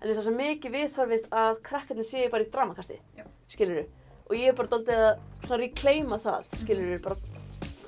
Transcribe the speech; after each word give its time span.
en 0.00 0.06
þú 0.08 0.12
það 0.12 0.20
er 0.20 0.26
svo 0.26 0.36
mikið 0.36 0.76
viðþorfið 0.76 1.26
að 1.42 1.64
krakkarnir 1.70 2.08
séu 2.08 2.30
bara 2.32 2.46
í 2.46 2.52
dramakasti 2.54 3.00
skilur 3.50 3.84
og 4.30 4.38
ég 4.38 4.48
er 4.52 4.56
bara 4.56 4.72
doldið 4.72 5.04
að 5.04 5.60
reclaima 5.60 6.20
það 6.22 6.56
skilur 6.62 7.04
bara 7.04 7.18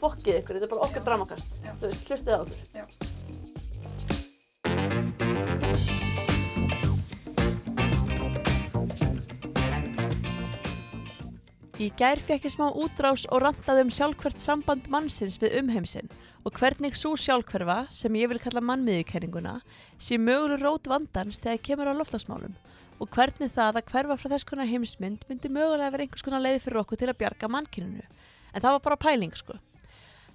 fokkið 0.03 0.41
ykkur, 0.41 0.59
þetta 0.59 0.69
er 0.69 0.75
bara 0.75 0.87
okkar 0.89 1.07
dramakast. 1.07 1.59
Þú 1.79 1.91
veist, 1.91 2.09
hlustið 2.11 2.35
á 2.35 2.39
okkur. 2.43 2.63
Já. 2.75 3.12
Í 11.83 11.89
gær 11.99 12.21
fekk 12.23 12.45
ég 12.47 12.53
smá 12.53 12.69
útrás 12.79 13.25
og 13.33 13.41
rantaði 13.43 13.83
um 13.83 13.89
sjálfkvært 13.91 14.39
samband 14.39 14.85
mannsins 14.93 15.41
við 15.43 15.57
umheimsinn 15.59 16.11
og 16.47 16.55
hvernig 16.55 16.95
svo 16.95 17.17
sjálfkverfa, 17.19 17.89
sem 17.91 18.19
ég 18.21 18.29
vil 18.31 18.39
kalla 18.43 18.61
mannmiðjukenninguna, 18.63 19.57
sé 19.99 20.19
möguleg 20.21 20.63
rót 20.63 20.87
vandans 20.93 21.41
þegar 21.43 21.63
kemur 21.67 21.91
á 21.91 21.95
loftasmálum 21.99 22.55
og 23.03 23.11
hvernig 23.17 23.51
það 23.51 23.81
að 23.81 23.89
hverfa 23.89 24.19
frá 24.21 24.31
þess 24.31 24.47
konar 24.47 24.71
heimsmynd 24.71 25.25
myndi 25.27 25.51
mögulega 25.51 25.91
vera 25.95 26.07
einhvers 26.07 26.23
konar 26.27 26.45
leið 26.45 26.61
fyrir 26.67 26.83
okkur 26.85 27.01
til 27.01 27.09
að 27.11 27.19
bjarga 27.23 27.51
mannkyninu. 27.51 28.05
En 28.53 28.63
það 28.63 28.77
var 28.77 28.85
bara 28.85 28.99
pæling, 29.03 29.33
sko. 29.35 29.57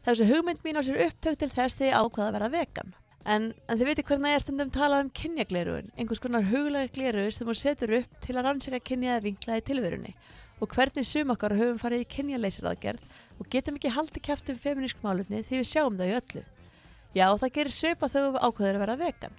Þessi 0.03 0.27
hugmynd 0.27 0.65
mín 0.65 0.79
á 0.79 0.83
sér 0.83 1.05
upptök 1.05 1.37
til 1.39 1.51
þess 1.53 1.79
þegar 1.79 1.93
ég 1.93 2.01
ákvaða 2.01 2.27
að 2.27 2.35
vera 2.39 2.51
vegan. 2.57 2.91
En, 3.23 3.47
en 3.67 3.79
þið 3.79 3.91
veitir 3.91 4.07
hvernig 4.09 4.33
ég 4.33 4.41
er 4.41 4.43
stundum 4.43 4.73
talað 4.75 5.05
um 5.05 5.13
kynjagleruun, 5.21 5.93
einhvers 5.95 6.23
konar 6.23 6.49
huglega 6.51 6.91
gleru 6.91 7.25
sem 7.31 7.47
hún 7.47 7.59
setur 7.59 7.95
upp 8.01 8.19
til 8.23 8.35
að 8.35 8.49
rannsaka 8.49 8.83
kynjaða 8.83 9.23
vinkla 9.29 9.61
í 9.61 9.65
tilverunni 9.67 10.13
og 10.57 10.73
hvernig 10.73 11.05
sum 11.05 11.33
okkar 11.33 11.55
höfum 11.57 11.81
farið 11.81 12.05
í 12.05 12.11
kynjaleysiraðgerð 12.15 13.03
og 13.37 13.49
getum 13.53 13.77
ekki 13.77 13.93
haldið 13.93 14.23
kæft 14.25 14.49
um 14.53 14.61
feminísk 14.61 15.03
málefni 15.03 15.43
því 15.45 15.61
við 15.61 15.67
sjáum 15.71 15.99
þau 15.99 16.07
öllu. 16.07 16.43
Já, 17.13 17.27
það 17.33 17.53
gerir 17.57 17.75
þegar 17.77 18.31
við 18.33 18.41
ákveður 18.45 18.77
að 18.77 18.83
vera 18.83 18.97
vegan. 19.01 19.37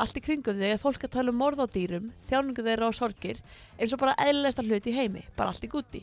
Allt 0.00 0.16
í 0.16 0.22
kringum 0.24 0.56
þig 0.56 0.72
er 0.72 0.80
fólk 0.80 1.04
að 1.04 1.12
tala 1.14 1.32
um 1.32 1.36
morð 1.38 1.60
á 1.62 1.66
dýrum, 1.68 2.08
þjáningu 2.26 2.64
þeirra 2.64 2.88
og 2.88 2.96
sorgir 2.96 3.42
eins 3.76 3.92
og 3.92 4.00
bara 4.00 4.16
eðlilegsta 4.24 4.64
hluti 4.64 4.90
í 4.90 4.96
heimi, 4.96 5.24
bara 5.36 5.52
allt 5.52 5.66
í 5.66 5.70
gúti. 5.70 6.00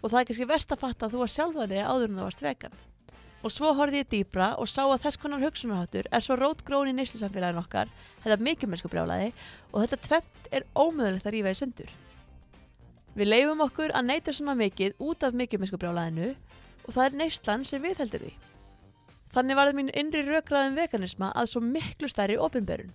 Og 0.00 0.08
það 0.08 0.20
er 0.22 0.28
kannski 0.30 0.48
verst 0.48 0.72
að 0.72 0.80
fatta 0.80 1.06
að 1.06 1.14
þú 1.14 1.20
var 1.20 1.34
sjálf 1.34 1.58
þannig 1.58 1.84
áður 1.84 2.08
en 2.08 2.18
þú 2.18 2.24
varst 2.24 2.44
vegan. 2.46 2.78
Og 3.44 3.52
svo 3.52 3.72
horfði 3.76 4.02
ég 4.02 4.10
dýbra 4.10 4.50
og 4.60 4.68
sá 4.68 4.82
að 4.86 5.02
þess 5.04 5.20
konar 5.20 5.44
hugsunarháttur 5.44 6.08
er 6.10 6.24
svo 6.24 6.36
rótgrón 6.40 6.90
í 6.90 6.96
neyslusamfélagin 6.96 7.60
okkar, 7.60 7.92
þetta 8.24 8.48
mikið 8.48 8.72
mennsku 8.72 8.90
brjálaði 8.92 9.32
og 9.72 9.82
þetta 9.84 10.00
tvent 10.08 10.50
er 10.50 10.66
ómöðulegt 10.74 11.28
að 11.28 11.36
rífa 11.36 11.52
í 11.54 11.60
sundur. 11.60 11.92
Við 13.18 13.30
leifum 13.32 13.64
okkur 13.64 13.92
að 13.96 14.06
neyta 14.06 14.32
svona 14.34 14.54
mikið 14.58 14.94
út 15.02 15.26
af 15.26 15.34
mikið 15.34 15.62
mennsku 15.62 15.78
brjálaðinu 15.82 16.30
og 16.86 16.94
það 16.94 17.04
er 17.06 17.16
neyslan 17.18 17.66
sem 17.66 17.82
við 17.82 18.02
heldur 18.04 18.24
því. 18.24 18.32
Þannig 19.30 19.58
varði 19.58 19.76
mín 19.78 19.92
innri 19.94 20.22
rökraðum 20.26 20.78
veganisma 20.78 21.30
að 21.38 21.50
svo 21.52 21.62
miklu 21.62 22.10
stærri 22.10 22.38
opinberun. 22.38 22.92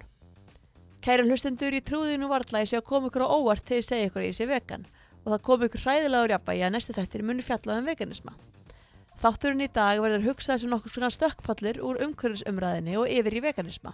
Kæra 1.03 1.23
hlustendur, 1.27 1.75
ég 1.75 1.86
trúði 1.86 2.17
nú 2.17 2.31
varla 2.31 2.59
að 2.59 2.66
ég 2.66 2.71
sé 2.71 2.80
að 2.80 2.88
koma 2.89 3.11
ykkur 3.11 3.27
á 3.27 3.30
óvart 3.30 3.67
þegar 3.67 3.81
ég 3.81 3.88
segi 3.88 4.08
ykkur 4.09 4.23
að 4.23 4.30
ég 4.31 4.38
sé 4.39 4.47
vegan 4.49 4.88
og 5.25 5.31
það 5.33 5.43
kom 5.45 5.66
ykkur 5.67 5.83
hræðilega 5.86 6.25
úr 6.25 6.33
jafnvægi 6.36 6.66
að 6.66 6.73
næstu 6.75 6.95
þettir 6.95 7.23
muni 7.25 7.45
fjalla 7.45 7.77
um 7.80 7.88
veganisma. 7.89 8.33
Þátturinn 9.16 9.63
í 9.63 9.69
dag 9.71 10.02
verður 10.03 10.25
hugsað 10.30 10.63
sem 10.63 10.71
nokkur 10.71 10.91
svona 10.91 11.11
stökkfallur 11.13 11.80
úr 11.88 12.02
umhverfisumræðinni 12.08 12.97
og 12.99 13.11
yfir 13.11 13.38
í 13.39 13.43
veganisma. 13.45 13.93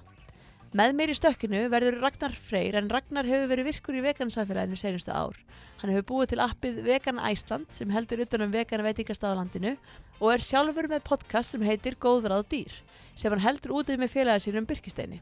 Með 0.72 0.94
mér 0.95 1.11
í 1.11 1.16
stökkinu 1.17 1.66
verður 1.67 1.97
Ragnar 2.00 2.31
Freyr 2.31 2.77
en 2.80 2.86
Ragnar 2.88 3.27
hefur 3.27 3.50
verið 3.52 3.67
virkur 3.67 3.97
í 4.00 4.03
vegansamfélaginu 4.05 4.80
senustu 4.80 5.11
ár. 5.11 5.36
Hann 5.81 5.91
hefur 5.91 6.05
búið 6.08 6.31
til 6.31 6.39
appið 6.45 6.80
Vegan 6.86 7.19
Æsland 7.19 7.75
sem 7.75 7.91
heldur 7.91 8.23
utan 8.23 8.45
um 8.45 8.53
vegan 8.55 8.86
veitingastað 8.86 9.36
á 9.36 9.39
landinu 9.42 9.75
og 10.22 10.31
er 10.31 10.47
sjálfur 10.47 10.88
með 10.88 11.03
podcast 11.11 11.52
sem 11.52 11.67
heitir 11.67 11.99
Góðráð 11.99 12.47
dýr 12.55 12.80
sem 13.19 13.36
hann 13.36 13.44
heldur 13.44 13.75
útið 13.81 13.99
með 13.99 14.16
félagið 14.16 14.47
sínum 14.47 14.69
Byrkisteini. 14.72 15.19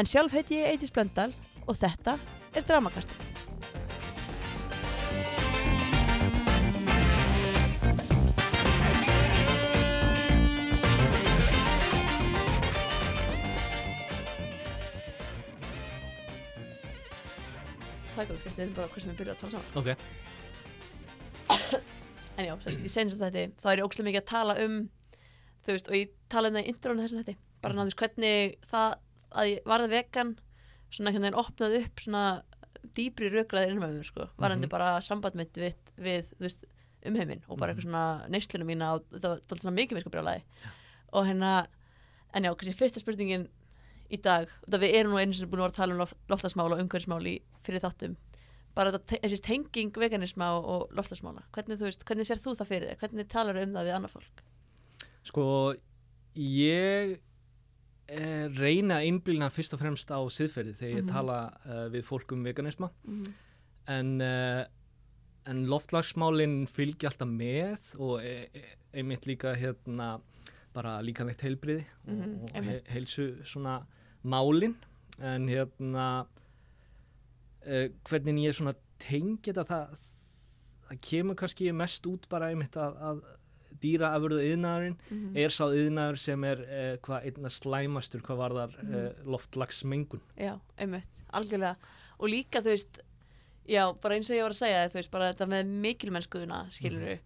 En 0.00 0.08
sjálf 0.08 0.32
heiti 0.32 0.62
ég 0.62 0.72
Eitís 0.72 0.94
Blöndal 0.96 1.34
og 1.68 1.76
þetta 1.76 2.16
er 2.56 2.64
Dramakastið. 2.64 3.53
Takk 18.24 18.30
fyrir 18.30 18.44
fyrst, 18.44 18.56
þetta 18.56 18.64
er 18.64 18.76
bara 18.78 19.00
sem 19.02 19.10
við 19.10 19.18
byrjuðum 19.20 19.34
að 19.34 19.40
tala 19.40 19.52
saman. 19.52 19.78
Ok, 19.80 19.88
En 22.38 22.46
já, 22.48 22.54
sérst, 22.64 22.82
ég 22.82 22.90
senst 22.90 23.18
þetta, 23.20 23.42
þá 23.62 23.66
er 23.70 23.78
ég 23.80 23.86
ógslum 23.86 24.08
mikið 24.08 24.22
að 24.24 24.30
tala 24.30 24.54
um, 24.64 24.78
þú 25.66 25.74
veist, 25.76 25.90
og 25.90 25.94
ég 25.98 26.14
tala 26.32 26.50
um 26.50 26.56
það 26.58 26.64
í 26.64 26.72
intrónu 26.72 27.04
þessum 27.04 27.20
þetta, 27.20 27.34
bara 27.62 27.76
náttúrulega 27.78 28.00
hvernig 28.02 28.56
það 28.70 28.96
að 29.38 29.50
ég 29.52 29.68
varði 29.70 29.90
vegan, 29.92 30.32
svona 30.94 31.10
einhvern 31.12 31.26
veginn 31.28 31.40
opnaði 31.44 31.82
upp 31.84 32.02
svona 32.02 32.24
dýbri 32.94 33.30
með 33.34 33.78
mér, 33.84 34.08
sko, 34.08 34.26
varandi 34.38 34.66
Mhm. 34.66 34.72
bara 34.74 34.88
samband 35.00 35.34
mitt 35.38 35.54
við, 35.54 35.74
við, 35.98 36.32
veist, 36.40 36.64
umheiminn 37.06 37.42
og 37.48 37.58
bara 37.58 37.72
eitthvað 37.72 37.86
svona 37.88 38.04
neyslunum 38.32 38.66
mína 38.66 38.94
og 38.96 39.04
þetta 39.12 39.64
var 39.64 39.76
mikið 39.76 39.96
mér 39.98 40.04
sko 40.04 40.10
brjálæði 40.14 40.42
og 41.12 41.26
hérna, 41.28 41.66
en 42.34 42.42
já, 42.44 42.50
kannski 42.56 42.74
fyrsta 42.78 43.00
spurningin 43.02 43.48
í 44.14 44.20
dag, 44.22 44.48
þetta 44.66 44.80
við 44.84 44.94
erum 45.00 45.12
nú 45.16 45.20
einu 45.22 45.34
sem 45.36 45.50
búin 45.50 45.60
að 45.62 45.66
vera 45.68 45.74
að 45.74 45.80
tala 45.82 45.94
um 45.96 46.00
loft, 46.04 46.16
loftasmál 46.32 46.70
og 46.72 46.80
umhverfismál 46.84 47.26
í 47.26 47.34
fyrir 47.66 47.82
þáttum 47.84 48.16
bara 48.74 48.90
þetta, 48.90 49.20
þessi 49.22 49.40
tenging 49.46 49.92
veganisma 50.02 50.48
og, 50.56 50.64
og 50.74 50.96
loftasmála 50.98 51.44
hvernig, 51.54 51.78
veist, 51.78 52.02
hvernig 52.08 52.26
sér 52.26 52.40
þú 52.42 52.56
það 52.58 52.70
fyrir 52.72 52.88
þér 52.90 53.02
hvernig 53.04 53.28
talar 53.30 53.60
um 53.62 53.74
það 53.76 53.86
við 53.90 53.94
annað 53.98 54.14
fólk 54.16 54.42
sko 55.24 55.44
ég 56.34 57.14
eh, 58.08 58.46
reyna 58.58 58.98
að 59.00 59.06
innblýna 59.12 59.50
fyrst 59.54 59.76
og 59.76 59.80
fremst 59.84 60.10
á 60.10 60.18
siðferði 60.26 60.74
þegar 60.80 60.96
ég 60.98 61.04
Mhm. 61.04 61.12
tala 61.12 61.38
uh, 61.64 61.86
við 61.94 62.02
fólk 62.08 62.32
um 62.34 62.42
veganisma 62.44 62.90
mm. 63.06 63.24
en, 63.94 64.10
uh, 64.20 64.64
en 65.46 65.64
loftlagsmálinn 65.70 66.64
fylgja 66.66 67.10
alltaf 67.12 67.28
með 67.30 67.94
og 67.98 68.20
e 68.24 68.48
e 68.52 68.64
einmitt 68.94 69.26
líka 69.26 69.54
hérna 69.58 70.16
bara 70.74 70.98
líkanlegt 71.02 71.42
heilbriði 71.46 71.84
Mhm, 72.06 72.42
og 72.42 72.50
he 72.50 72.58
einmitt. 72.60 72.88
heilsu 72.92 73.28
svona 73.46 73.84
málin 74.24 74.74
en 75.20 75.48
hérna 75.48 76.06
uh, 77.66 77.86
hvernig 78.08 78.42
ég 78.48 78.56
svona 78.56 78.74
tengi 79.04 79.52
þetta 79.52 79.64
það, 79.68 80.04
það 80.88 81.00
kemur 81.08 81.38
kannski 81.40 81.72
mest 81.76 82.06
út 82.10 82.28
bara 82.32 82.50
einmitt 82.52 82.76
að, 82.80 82.96
að 83.10 83.22
dýra 83.82 84.12
afurðu 84.16 84.44
yðnaðurinn 84.52 84.94
Mm. 85.10 85.34
er 85.36 85.52
sá 85.52 85.64
yðnaður 85.68 86.18
sem 86.22 86.44
er 86.48 86.60
uh, 86.64 86.92
hvað 87.04 87.26
einna 87.28 87.50
slæmastur 87.52 88.22
hvað 88.24 88.38
varðar 88.40 88.76
Mhm. 88.80 88.94
uh, 88.94 89.24
loftlagsmengun 89.34 90.22
já, 90.38 90.54
einmitt, 90.78 91.20
algjörlega 91.32 91.76
og 92.18 92.28
líka 92.30 92.62
þú 92.64 92.70
veist 92.72 93.00
já, 93.68 93.82
bara 94.00 94.14
eins 94.16 94.30
og 94.30 94.36
ég 94.38 94.42
var 94.46 94.54
að 94.54 94.60
segja 94.62 94.88
þú 94.88 94.98
veist, 95.00 95.10
bara 95.10 95.32
þetta 95.32 95.46
með 95.50 95.72
mikilmennskuðuna 95.84 96.62
skilur 96.70 97.18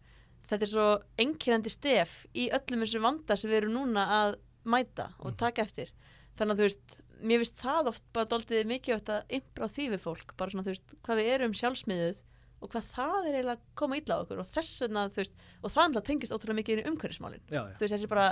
þetta 0.48 0.62
er 0.64 0.70
svo 0.72 0.88
einkirandi 1.20 1.70
stef 1.70 2.26
í 2.34 2.48
öllum 2.50 2.82
þessum 2.86 3.02
vanda 3.04 3.36
sem 3.36 3.50
við 3.50 3.56
erum 3.62 3.74
núna 3.76 4.06
að 4.22 4.36
mæta 4.64 5.10
og 5.20 5.32
Mhm. 5.32 5.36
taka 5.44 5.62
eftir 5.62 5.90
þannig 6.38 6.54
að 6.54 6.60
þú 6.60 6.66
veist, 6.68 6.96
mér 7.18 7.42
finnst 7.42 7.62
það 7.62 7.90
oft 7.92 8.04
bara 8.14 8.30
daldið 8.32 8.72
mikið 8.72 9.12
að 9.14 9.36
ymbra 9.38 9.70
því 9.74 9.86
við 9.94 10.02
fólk 10.04 10.34
bara 10.38 10.54
svona 10.54 10.66
þú 10.66 10.74
veist, 10.74 10.96
hvað 11.06 11.20
við 11.20 11.30
erum 11.34 11.56
sjálfsmiðuð 11.60 12.20
og 12.58 12.72
hvað 12.72 12.86
það 12.92 13.18
er 13.18 13.38
eiginlega 13.38 13.56
að 13.56 13.66
koma 13.78 13.98
á 13.98 14.16
okkur 14.18 14.42
og 14.42 14.48
þess 14.48 14.82
vegna, 14.82 15.08
þú 15.14 15.22
veist, 15.22 15.42
og 15.62 15.72
það 15.72 15.88
náttúrulega 15.88 16.08
tengist 16.08 16.34
ótrúlega 16.34 16.58
mikið 16.58 16.74
inn 16.74 16.82
í 16.82 16.90
umhverfismálin 16.92 17.44
já, 17.46 17.60
já. 17.60 17.74
þú 17.78 17.84
veist, 17.84 17.94
þessi 17.94 18.10
bara, 18.10 18.28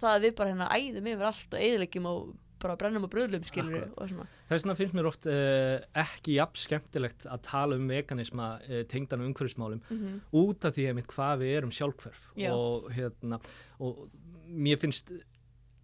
það 0.00 0.14
að 0.14 0.26
við 0.26 0.36
bara 0.38 0.52
hérna 0.52 0.68
æðum 0.72 1.10
yfir 1.12 1.28
allt 1.28 1.56
og 1.56 1.64
eðilegjum 1.66 2.08
og 2.08 2.22
bara 2.62 2.76
brennum 2.78 3.06
og 3.06 3.12
bröðlum 3.12 3.44
skilur 3.46 3.84
Akkurat. 3.84 3.98
og 3.98 4.10
svona 4.10 4.26
vegna 4.50 4.76
finnst 4.78 4.96
mér 4.96 5.08
oft 5.10 5.28
uh, 5.30 5.78
ekki 6.02 6.38
jafn 6.38 6.58
skemmtilegt 6.58 7.26
að 7.28 7.44
tala 7.46 7.78
um 7.78 7.86
veganisma 7.90 8.48
uh, 8.64 8.80
tengdan 8.90 9.22
umhverfismálum 9.26 9.82
mm 9.84 9.98
-hmm. 9.98 10.20
út 10.40 10.64
af 10.64 10.74
því 10.74 10.88
einmitt 10.88 11.12
hvað 11.12 11.44
við 11.44 11.56
erum 11.58 11.72
sjálfhverf 11.72 12.30
Já. 12.36 12.50
og 12.52 12.90
hérna 12.92 13.40
og 13.78 14.08
mér 14.48 14.80
finnst 14.80 15.12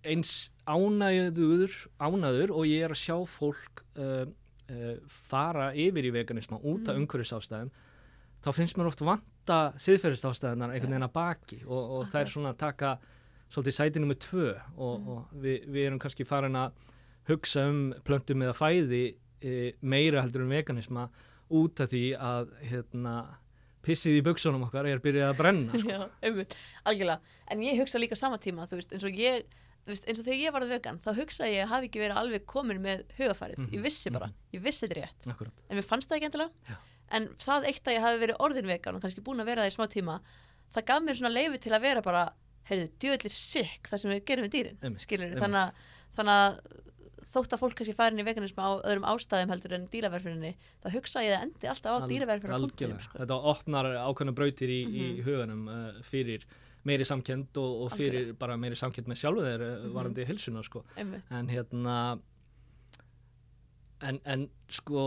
eins 0.02 0.50
ánæður, 0.66 1.74
ánæður 2.00 2.52
og 2.54 2.66
ég 2.68 2.84
er 2.86 2.94
að 2.94 3.00
sjá 3.00 3.16
fólk 3.28 3.82
uh, 3.98 4.24
uh, 4.70 4.94
fara 5.08 5.72
yfir 5.74 6.08
í 6.08 6.12
veganisma 6.14 6.60
út 6.62 6.88
af 6.88 6.96
Mhm. 6.96 7.04
umhverfisástæðum 7.06 7.70
þá 8.44 8.48
finnst 8.52 8.76
mér 8.76 8.86
oft 8.90 9.00
vanta 9.04 9.58
siðferðisástæðunar 9.80 10.74
einhvern 10.74 10.92
veginn 10.94 11.08
að 11.08 11.12
baki 11.16 11.60
og, 11.66 11.90
og 11.98 12.08
það 12.12 12.20
er 12.20 12.32
svona 12.32 12.52
að 12.54 12.58
taka 12.64 12.94
svolítið 13.50 13.76
sæti 13.78 14.00
nummer 14.00 14.14
tvö 14.20 14.48
og, 14.76 15.00
Mhm. 15.00 15.08
og 15.08 15.28
við, 15.42 15.68
við 15.68 15.84
erum 15.86 15.98
kannski 15.98 16.26
farin 16.26 16.56
að 16.56 16.72
hugsa 17.28 17.68
um 17.70 17.94
plöntum 18.04 18.42
eða 18.44 18.54
fæði 18.56 19.04
e, 19.40 19.72
meira 19.82 20.22
heldur 20.22 20.42
um 20.44 20.50
veganisma 20.52 21.08
út 21.50 21.80
af 21.80 21.90
því 21.90 22.16
að 22.18 22.48
hérna, 22.64 23.14
pissið 23.84 24.18
í 24.18 24.22
buksunum 24.24 24.62
okkar 24.64 24.86
er 24.88 24.98
byrjað 24.98 25.30
að 25.34 25.36
brenna 25.38 25.72
sko. 25.78 25.88
Já, 25.92 26.08
einmitt, 26.24 26.54
algjörlega 26.84 27.20
en 27.52 27.60
ég 27.60 27.78
hugsa 27.80 27.98
líka 28.00 28.16
sama 28.16 28.38
tíma, 28.40 28.64
þú 28.68 28.78
veist, 28.80 28.92
eins 28.96 29.04
og 29.04 29.12
ég 29.20 29.44
veist, 29.86 30.06
eins 30.08 30.18
og 30.20 30.24
þegar 30.26 30.40
ég 30.44 30.52
varð 30.56 30.68
vegan, 30.74 30.98
þá 31.04 31.10
hugsaði 31.18 31.54
ég 31.56 31.64
að 31.66 31.72
hafi 31.74 31.88
ekki 31.90 32.00
verið 32.04 32.20
alveg 32.22 32.46
komin 32.46 32.80
með 32.84 33.04
hugafærið 33.18 33.58
Mhm, 33.58 33.70
ég 33.74 33.82
vissi 33.84 34.10
bara, 34.14 34.26
mhm. 34.26 34.34
ég 34.56 34.62
vissi 34.64 34.86
þetta 34.86 35.00
rétt 35.00 35.26
Akkurat. 35.34 35.52
en 35.68 35.76
mér 35.76 35.84
fannst 35.88 36.08
það 36.08 36.16
ekki 36.20 36.28
endilega 36.30 36.50
Já. 36.70 36.76
en 37.18 37.28
það 37.38 37.66
eitt 37.68 37.84
að 37.84 37.94
ég 37.98 38.00
hafi 38.06 38.22
verið 38.24 38.40
orðin 38.40 38.66
vegan 38.72 38.94
og 38.96 39.02
kannski 39.02 39.20
búin 39.26 39.40
að 39.40 39.46
vera 39.52 39.62
það 39.62 39.72
í 39.72 39.76
smá 39.76 39.86
tíma 39.92 40.20
það 40.74 40.84
gaf 40.86 41.02
mér 41.04 41.14
svona 41.20 41.34
leifi 41.34 41.58
til 41.60 41.72
að 41.72 41.80
vera 41.84 42.02
bara 42.02 42.24
heyrðu, 42.70 42.88
djöðlir 42.98 43.30
sikk 43.36 43.88
það 43.90 43.98
sem 44.00 44.10
við 44.10 44.24
gerum 44.24 44.44
við 44.48 44.54
dýrin 44.56 44.78
Einmitt, 44.82 45.02
skilur, 45.04 45.26
einmitt. 45.28 45.42
þannig 45.44 45.72
þannig 46.16 46.34
að 46.40 46.58
þótt 47.34 47.52
að 47.56 47.58
fólk 47.64 47.74
kannski 47.74 47.94
farin 47.98 48.20
í 48.22 48.24
veganismu 48.24 48.62
á 48.62 48.70
öðrum 48.86 49.04
ástæðum 49.10 49.50
heldur 49.50 49.72
en 49.74 49.88
dýraverfuninni 49.90 50.52
þá 50.84 50.88
hugsa 50.94 51.22
ég 51.26 51.34
það 51.34 51.42
endi 51.48 51.66
alltaf 51.66 51.90
á 51.90 51.98
punktinum 52.54 53.00
sko. 53.02 53.18
þetta 53.18 53.38
opnar 53.52 53.88
ákveðna 54.06 54.34
brautir 54.38 54.70
í, 54.70 54.80
í 54.86 55.02
Mhm. 55.18 55.24
huganum 55.26 55.68
uh, 55.68 56.02
fyrir 56.06 56.44
meiri 56.84 57.04
samkend 57.08 57.56
og, 57.56 57.82
og 57.86 57.92
fyrir 57.96 58.32
bara 58.38 58.56
meiri 58.60 58.76
samkend 58.76 59.06
með 59.08 59.20
sjálfu 59.22 59.44
þeir 59.46 59.62
uh, 59.64 59.74
Mhm. 59.84 59.92
varandi 59.94 60.24
hilsuna 60.28 60.62
sko. 60.62 60.84
Einmitt. 60.96 61.24
en 61.30 61.48
hérna 61.48 61.96
en, 64.04 64.18
en 64.28 64.48
sko 64.68 65.04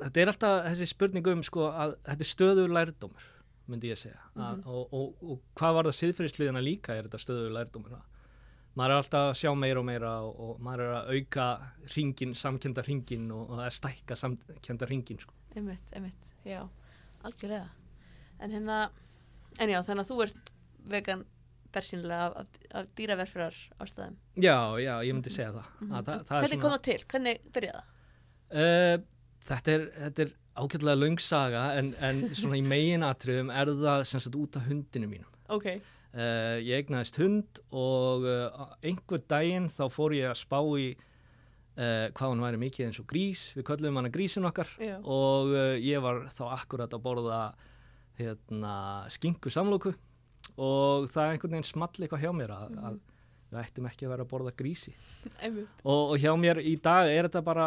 þetta 0.00 0.20
er 0.22 0.30
alltaf 0.32 0.66
þessi 0.68 0.86
spurning 0.90 1.26
um 1.32 1.42
sko 1.46 1.70
að 1.70 1.96
þetta 2.06 2.26
er 2.26 2.30
stöður 2.32 2.74
lærdómur 2.76 3.30
myndi 3.66 3.88
ég 3.90 3.98
segja 3.98 4.20
að, 4.36 4.58
Mhm. 4.60 4.68
og, 4.70 4.92
og, 4.94 5.22
og 5.22 5.40
hvað 5.58 5.74
var 5.74 5.84
það 5.88 5.96
siðfyrirsliðina 6.00 6.62
líka 6.62 6.94
er 6.94 7.08
þetta 7.08 7.18
stöður 7.24 7.54
lærdómur 7.56 7.96
að 7.96 8.04
maður 8.76 8.92
er 8.92 9.00
alltaf 9.00 9.24
að 9.30 9.38
sjá 9.40 9.50
meira 9.56 9.80
og 9.80 9.86
meira 9.88 10.10
og, 10.22 10.36
og 10.46 10.60
maður 10.60 10.80
er 10.84 10.92
að 11.00 11.08
auka 11.16 11.46
ringin, 11.96 12.34
samkenda 12.36 12.82
ringin 12.86 13.30
og, 13.32 13.50
og 13.50 13.58
að 13.64 13.72
stækka 13.72 14.14
samkenda 14.20 14.86
ringin 14.90 15.18
sko. 15.18 15.32
einmitt, 15.56 15.88
einmitt, 15.96 16.30
já, 16.44 16.60
algjörlega 17.24 17.68
en 18.40 18.50
hérna 18.52 18.90
en 19.60 19.72
já, 19.72 19.80
þannig 19.86 20.04
að 20.04 20.10
þú 20.12 20.18
ert 20.26 20.52
vegan 20.92 21.24
bersýnilega 21.76 22.26
af, 22.30 22.36
af, 22.36 22.46
af 22.80 22.86
dýraverfurar 22.96 23.56
ástæðum 23.84 24.16
já, 24.40 24.56
já, 24.80 24.94
ég 25.04 25.12
myndi 25.16 25.32
segja 25.34 25.52
það, 25.56 25.66
Mhm. 25.80 25.92
að, 25.98 26.04
það, 26.06 26.24
það 26.28 26.36
er 26.38 26.46
hvernig 26.46 26.60
kom 26.62 26.74
það 26.76 26.84
til, 26.88 26.98
hvernig 27.12 27.40
byrjaði 27.52 27.80
það? 27.80 27.92
Uh, 28.56 28.96
þetta 29.50 29.72
er, 29.76 29.84
er 30.26 30.30
ágætlega 30.56 30.96
löngsaga 31.00 31.64
en, 31.80 31.90
en 32.00 32.22
svona 32.38 32.56
í 32.56 32.62
meginatriðum 32.64 33.50
er 33.52 33.72
það 33.82 34.04
sem 34.08 34.22
sagt 34.24 34.38
út 34.40 34.56
af 34.56 34.66
hundinu 34.70 35.10
mínum. 35.10 35.32
ok, 35.48 35.68
Uh, 36.16 36.56
ég 36.64 36.78
egnaðist 36.86 37.18
hund 37.20 37.58
og 37.76 38.22
uh, 38.24 38.70
einhver 38.80 39.20
daginn 39.28 39.66
þá 39.68 39.82
fór 39.92 40.14
ég 40.16 40.30
að 40.30 40.38
spá 40.40 40.56
í 40.80 40.86
uh, 40.96 42.06
hvað 42.16 42.30
hann 42.30 42.40
væri 42.40 42.60
mikið 42.62 42.86
eins 42.86 43.00
og 43.02 43.06
grís, 43.10 43.42
við 43.52 43.66
köllum 43.68 43.98
hana 44.00 44.08
grísin 44.14 44.46
okkar 44.48 44.70
já, 44.80 44.94
og 45.04 45.52
uh, 45.52 45.74
ég 45.76 46.00
var 46.00 46.22
þá 46.32 46.40
akkurat 46.56 46.96
að 46.96 47.02
borða 47.04 47.40
hérna, 48.18 48.74
skinku 49.12 49.52
samlóku 49.52 49.92
og 50.56 51.10
það 51.12 51.34
einhvern 51.34 51.56
veginn 51.56 51.68
small 51.68 51.92
eitthvað 51.92 52.24
hjá 52.24 52.32
mér 52.36 52.54
að, 52.54 52.76
að 52.88 52.98
við 53.46 53.60
ættum 53.62 53.88
ekki 53.88 54.06
að 54.06 54.12
vera 54.12 54.24
að 54.26 54.30
borða 54.32 54.52
grísi. 54.58 54.92
Og, 55.86 56.00
og 56.00 56.16
hjá 56.18 56.32
mér 56.38 56.58
í 56.66 56.74
dag 56.82 57.06
er 57.06 57.28
þetta 57.28 57.42
bara 57.46 57.66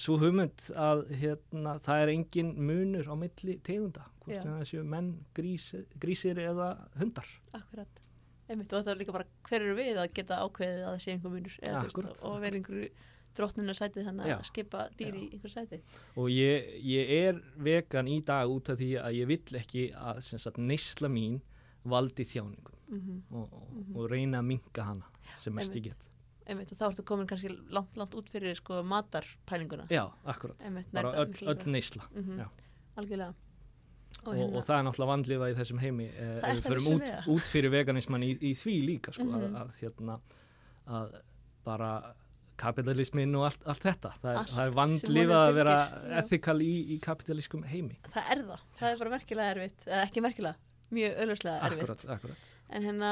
svo 0.00 0.16
hugmynd 0.18 0.64
að 0.74 1.04
hérna, 1.20 1.76
það 1.84 2.02
er 2.02 2.12
engin 2.16 2.50
munur 2.58 3.06
á 3.06 3.14
milli 3.18 3.54
tegunda, 3.62 4.08
hvort 4.24 4.40
sem 4.40 4.50
það 4.50 4.64
séu 4.72 4.82
menn, 4.94 5.12
grís, 5.36 5.68
grísir 6.02 6.40
eða 6.42 6.72
hundar. 6.98 7.28
Akkurat. 7.54 8.02
Einmitt, 8.50 8.72
og 8.72 8.82
þetta 8.82 8.92
er 8.92 9.00
líka 9.00 9.14
bara 9.14 9.28
hver 9.46 9.62
eru 9.62 9.78
við 9.78 10.02
að 10.02 10.10
geta 10.18 10.40
ákveðið 10.42 10.82
að 10.82 10.90
það 10.90 11.02
sé 11.04 11.14
einhver 11.14 11.34
munur? 11.36 11.58
Eða, 11.62 11.84
veist, 11.86 12.22
og 12.26 12.38
vera 12.42 12.58
einhverju 12.58 12.90
drottnuna 13.36 13.74
sætið 13.76 14.06
þannig 14.08 14.32
að 14.36 14.44
skipa 14.48 14.84
dýr 14.98 15.14
í 15.18 15.24
einhver 15.32 15.52
sæti. 15.54 15.80
Og 16.16 16.28
ég, 16.32 16.68
ég 16.84 17.12
er 17.28 17.40
vegan 17.56 18.08
í 18.08 18.20
dag 18.28 18.50
út 18.52 18.68
af 18.72 18.78
því 18.78 18.90
að 19.02 19.18
ég 19.20 19.30
vill 19.32 19.58
ekki 19.60 19.84
að 19.96 20.20
sagt, 20.32 20.58
neysla 20.60 21.08
mín 21.12 21.40
valdi 21.84 22.24
þjáningum 22.28 22.78
Mm 22.92 23.22
og, 23.32 23.52
og, 23.56 23.76
og 23.96 24.10
reyna 24.12 24.42
að 24.42 24.48
minka 24.50 24.82
hana 24.84 25.06
sem 25.40 25.54
mest 25.56 25.72
ég 25.78 25.86
get. 25.86 26.02
Einmitt, 26.44 26.72
og 26.74 26.76
þá 26.76 26.82
ertu 26.90 27.04
komin 27.08 27.26
kannski 27.30 27.48
langt, 27.72 27.96
langt 27.96 28.12
út 28.18 28.28
fyrir 28.28 28.52
sko 28.58 28.82
matarpælinguna. 28.84 29.86
Já, 29.88 30.02
akkurat. 30.28 30.60
Einmitt, 30.66 30.90
Bara 30.92 31.14
öll, 31.22 31.32
öll 31.48 31.70
neysla. 31.72 32.04
Mhm, 32.12 32.38
já. 32.42 32.48
Algjörlega. 33.00 33.32
Og, 34.26 34.36
og 34.36 34.60
það 34.66 34.74
er 34.76 34.84
náttúrulega 34.86 35.08
vandlifa 35.14 35.48
í 35.48 35.54
þessum 35.56 35.80
heimi 35.80 36.04
eh, 36.12 36.34
Það 36.42 36.50
ef 36.50 36.58
við 36.58 36.66
förum 36.68 36.88
út, 36.98 37.12
út 37.32 37.48
fyrir 37.54 37.72
veganisman 37.72 38.22
í, 38.26 38.30
í 38.44 38.52
því 38.60 38.74
líka 38.90 39.14
sko, 39.16 39.24
Mhm. 39.24 39.38
að, 39.40 39.56
að, 39.62 39.72
hérna, 39.80 40.18
að 40.86 41.16
bara 41.64 41.90
kapitalismin 42.62 43.34
og 43.38 43.44
allt, 43.50 43.62
allt 43.66 43.82
þetta 43.88 44.14
það 44.22 44.32
er, 44.32 44.48
það 44.54 44.64
er 44.68 44.74
honum 44.78 45.34
að 45.42 45.54
vera 45.60 45.76
ethikal 46.22 46.58
í, 46.64 46.72
í 46.94 46.98
kapitalískum 47.04 47.62
heimi 47.68 47.98
það 48.14 48.32
er 48.36 48.42
það. 48.48 48.64
Það 48.80 48.88
er 48.94 48.98
bara 49.04 49.14
merkilega 49.18 49.54
erfitt. 49.56 49.86
Eða 49.90 50.02
ekki 50.08 50.24
merkilega, 50.24 50.56
mjög 50.92 51.22
auðvitslega 51.22 51.60
erfitt. 51.68 51.80
akkurat, 51.82 52.04
akkurat 52.16 52.50
En 52.72 52.82
hérna, 52.88 53.08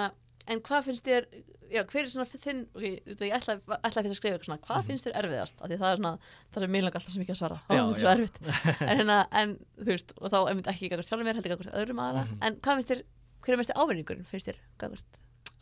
en 0.48 0.60
hvað 0.64 0.86
finnst 0.86 1.04
þér, 1.04 1.26
já, 1.70 1.82
hver 1.84 2.00
er 2.00 2.08
svona 2.08 2.24
þinn, 2.40 2.62
ok, 2.72 2.84
þetta 3.10 3.26
ég 3.28 3.34
ætla, 3.36 3.54
ætla 3.84 4.00
að 4.00 4.14
skrifa 4.16 4.36
eitthvað 4.38 4.48
svona, 4.48 4.60
hvað 4.64 4.78
Mhm. 4.80 4.86
finnst 4.88 5.04
þér 5.06 5.18
erfiðast? 5.20 5.56
Af 5.60 5.68
því 5.68 5.76
það 5.82 5.90
er 5.92 5.98
svona, 6.00 6.12
það 6.54 6.62
er 6.64 6.72
mjög 6.74 6.86
alltaf 6.96 7.12
sem 7.12 7.22
ekki 7.26 7.34
að 7.34 7.40
svara, 7.42 7.58
Já, 7.68 7.82
þetta 7.82 7.92
er 7.92 8.00
svo 8.00 8.12
erfitt. 8.14 8.38
en 8.80 8.98
hérna, 9.02 9.18
en 9.42 9.52
þú 9.82 9.90
veist, 9.92 10.14
og 10.16 10.30
þá 10.32 10.38
ekki 10.72 10.88
gagvart 10.90 11.10
sjálfur 11.10 11.28
mér, 11.28 11.36
heldur 11.40 11.52
gagvart 11.52 11.76
öðrum 11.82 12.00
aðra, 12.06 12.24
Mhm. 12.24 12.38
en 12.48 12.56
hvað 12.56 12.80
finnst 12.80 12.90
þér, 12.94 13.02
hver 13.44 13.52
er 13.52 13.60
mest 13.60 13.70
ávinningurinn, 13.76 14.26
finnst 14.32 14.48
þér 14.48 14.58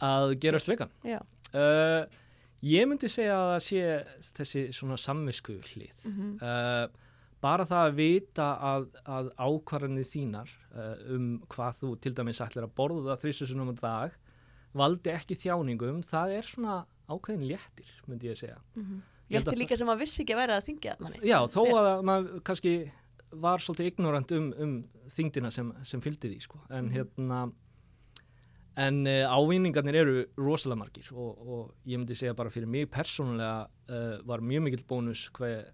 að 0.00 0.38
gerast 0.40 0.68
vegan 0.70 0.90
ég 2.62 2.88
myndi 2.90 3.08
segja 3.08 3.36
að 3.38 3.50
það 3.52 3.62
sé 3.66 3.82
þessi 4.38 4.62
svona 4.72 4.96
samvisku 4.96 5.58
hlið 5.72 5.92
Mm 6.04 6.38
uh, 6.42 6.88
bara 7.40 7.62
það 7.62 7.84
að 7.86 7.94
vita 7.94 8.46
að, 8.66 8.86
að 9.06 9.28
ákvarðanir 9.38 10.06
þínar 10.10 10.48
uh, 10.74 10.94
um 11.14 11.26
hvað 11.46 11.76
þú 11.78 11.90
til 12.02 12.10
dæmis 12.18 12.40
ætlar 12.42 12.64
að 12.66 12.72
borða 12.74 13.14
þrísusunum 13.22 13.70
á 13.70 13.74
dag 13.78 14.16
valdi 14.74 15.10
ekki 15.14 15.36
þjáningum, 15.38 16.02
það 16.02 16.32
er 16.34 16.42
svona 16.50 16.80
ákveðin 17.08 17.46
léttir, 17.46 17.92
myndi 18.06 18.26
ég 18.28 18.36
segja 18.40 18.58
-hmm. 18.74 18.98
Ég 19.28 19.36
held 19.36 19.46
Létti 19.46 19.54
að 19.54 19.60
líka 19.60 19.76
sem 19.76 19.88
að 19.88 19.98
vissi 19.98 20.22
ekki 20.22 20.34
að 20.34 20.40
vera 20.40 20.56
að 20.56 20.64
þingja 20.66 20.96
manni. 20.98 21.18
Já, 21.28 21.38
þó 21.46 21.62
að 21.78 22.02
maður 22.02 22.42
kannski 22.42 22.90
var 23.32 23.58
svolítið 23.60 23.86
ignorant 23.86 24.32
um, 24.32 24.52
um 24.58 24.84
þingdina 25.08 25.50
sem, 25.52 25.72
sem 25.84 26.00
fylgdi 26.00 26.28
því, 26.32 26.40
sko. 26.40 26.58
En 26.70 26.84
Mhm. 26.84 26.92
hérna, 26.94 27.52
en 28.78 29.00
uh, 29.10 29.26
ávinningarnir 29.34 29.96
eru 30.04 30.16
rosalega 30.38 30.78
margir 30.84 31.08
og, 31.12 31.38
og 31.48 31.72
ég 31.88 31.98
myndi 31.98 32.14
segja 32.18 32.34
bara 32.38 32.50
fyrir 32.54 32.68
mig 32.70 32.86
persónulega 32.94 33.66
uh, 33.90 34.18
var 34.28 34.40
mjög 34.44 34.62
mikill 34.68 34.84
bónus 34.88 35.24
hver, 35.38 35.72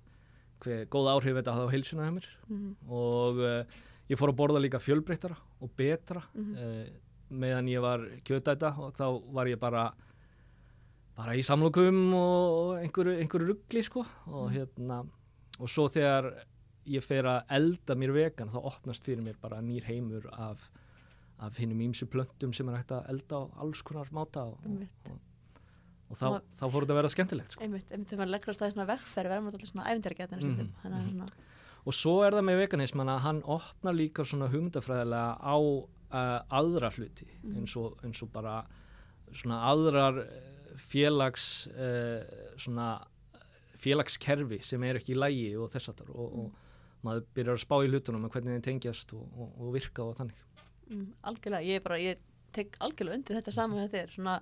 hver 0.65 0.87
góð 0.93 1.11
áhrif 1.13 1.37
þetta 1.41 1.53
hafði 1.57 1.69
á 1.69 1.75
heilsuna 1.75 2.07
hjá 2.09 2.15
mér 2.19 2.29
Mm 2.49 2.71
og 2.89 3.43
uh, 3.45 3.65
ég 4.09 4.19
fór 4.21 4.33
að 4.33 4.37
borða 4.41 4.61
líka 4.65 4.81
fjölbreyttara 4.81 5.37
og 5.61 5.71
betra 5.77 6.23
Mhm. 6.35 6.55
uh, 6.57 7.01
meðan 7.35 7.69
ég 7.73 7.81
var 7.81 8.03
kjötæta 8.25 8.75
og 8.79 8.93
þá 8.95 9.07
var 9.35 9.47
ég 9.49 9.59
bara 9.59 9.87
bara 11.17 11.35
í 11.39 11.43
samlokum 11.47 12.13
og 12.19 12.73
einhverju, 12.83 13.15
einhverju 13.23 13.49
ruggli 13.49 13.83
sko 13.87 14.03
og 14.27 14.51
Mhm. 14.51 14.55
hérna 14.57 14.99
og 15.61 15.69
svo 15.69 15.89
þegar 15.89 16.33
ég 16.87 17.03
fer 17.03 17.23
að 17.25 17.45
elda 17.49 17.95
mér 17.95 18.13
vegan 18.13 18.51
þá 18.51 18.59
opnast 18.65 19.05
fyrir 19.05 19.23
mér 19.23 19.37
bara 19.41 19.61
nýr 19.63 19.85
heimur 19.85 20.27
af, 20.33 20.71
af 21.39 21.57
hinnum 21.59 21.81
ímsu 21.89 22.07
plöntum 22.11 22.53
sem 22.55 22.69
er 22.69 22.77
hægt 22.81 22.93
að 22.95 23.09
elda 23.11 23.41
á 23.41 23.43
alls 23.65 23.83
konar 23.83 24.11
máta 24.15 24.45
og, 24.47 24.59
og, 24.65 25.19
og, 26.11 26.17
þá, 26.17 26.27
þá 26.59 26.65
fór 26.71 26.85
þetta 26.85 26.95
að 26.95 27.01
vera 27.01 27.11
skemmtilegt 27.15 27.53
sko. 27.57 27.63
Einmitt, 27.65 27.91
einmitt 27.91 28.09
þegar 28.13 28.23
maður 28.23 28.33
leggur 28.37 28.55
á 28.55 28.57
staði 28.59 28.75
svona 28.77 28.89
vegferð, 28.93 29.33
verður 29.33 29.45
maður 29.45 29.59
alltaf 29.59 29.73
svona 29.73 29.89
Mhm, 30.45 30.71
þannig 30.83 30.99
að 30.99 31.05
mhm. 31.05 31.11
svona, 31.19 31.51
Og 31.85 31.93
svo 31.93 32.13
er 32.25 32.33
það 32.33 32.45
með 32.49 32.59
veganisman 32.63 33.11
að 33.13 33.19
hann 33.27 33.43
opnar 33.45 33.93
líka 33.95 34.25
svona 34.25 34.47
hugmyndafræðilega 34.49 35.37
á 35.37 35.57
uh, 35.59 36.41
aðra 36.49 36.91
hluti 36.95 37.27
Mhm. 37.43 37.57
eins, 37.59 37.77
og, 37.77 37.99
eins 38.05 38.23
og 38.23 38.31
bara 38.33 38.65
svona 39.33 39.59
aðrar 39.69 40.23
eh, 40.23 40.77
félags 40.79 41.67
uh, 41.75 42.23
svona 42.57 43.03
félagskerfi 43.85 44.63
sem 44.65 44.83
er 44.87 44.97
ekki 45.01 45.13
í 45.15 45.19
lægi 45.19 45.49
og 45.61 45.71
þess 45.75 45.91
aftar 45.93 46.11
og, 46.15 46.39
og 46.39 47.05
maður 47.05 47.27
byrjar 47.37 47.59
að 47.59 47.63
spá 47.67 47.77
í 47.85 47.91
hlutunum 47.91 48.25
og 48.25 48.33
hvernig 48.33 48.55
þeir 48.57 48.65
tengjast 48.71 49.13
og, 49.13 49.25
og, 49.37 49.51
og 49.61 49.75
virka 49.75 50.07
og 50.07 50.15
þannig. 50.17 50.39
Mm, 50.91 51.07
algjörlega, 51.31 51.67
ég 51.71 51.81
er 51.81 51.85
bara, 51.89 51.99
ég 52.03 52.19
tek 52.55 52.77
algjörlega 52.85 53.19
undir 53.21 53.39
þetta 53.41 53.53
saman 53.57 53.83
þetta 53.87 54.03
er, 54.05 54.13
svona, 54.15 54.37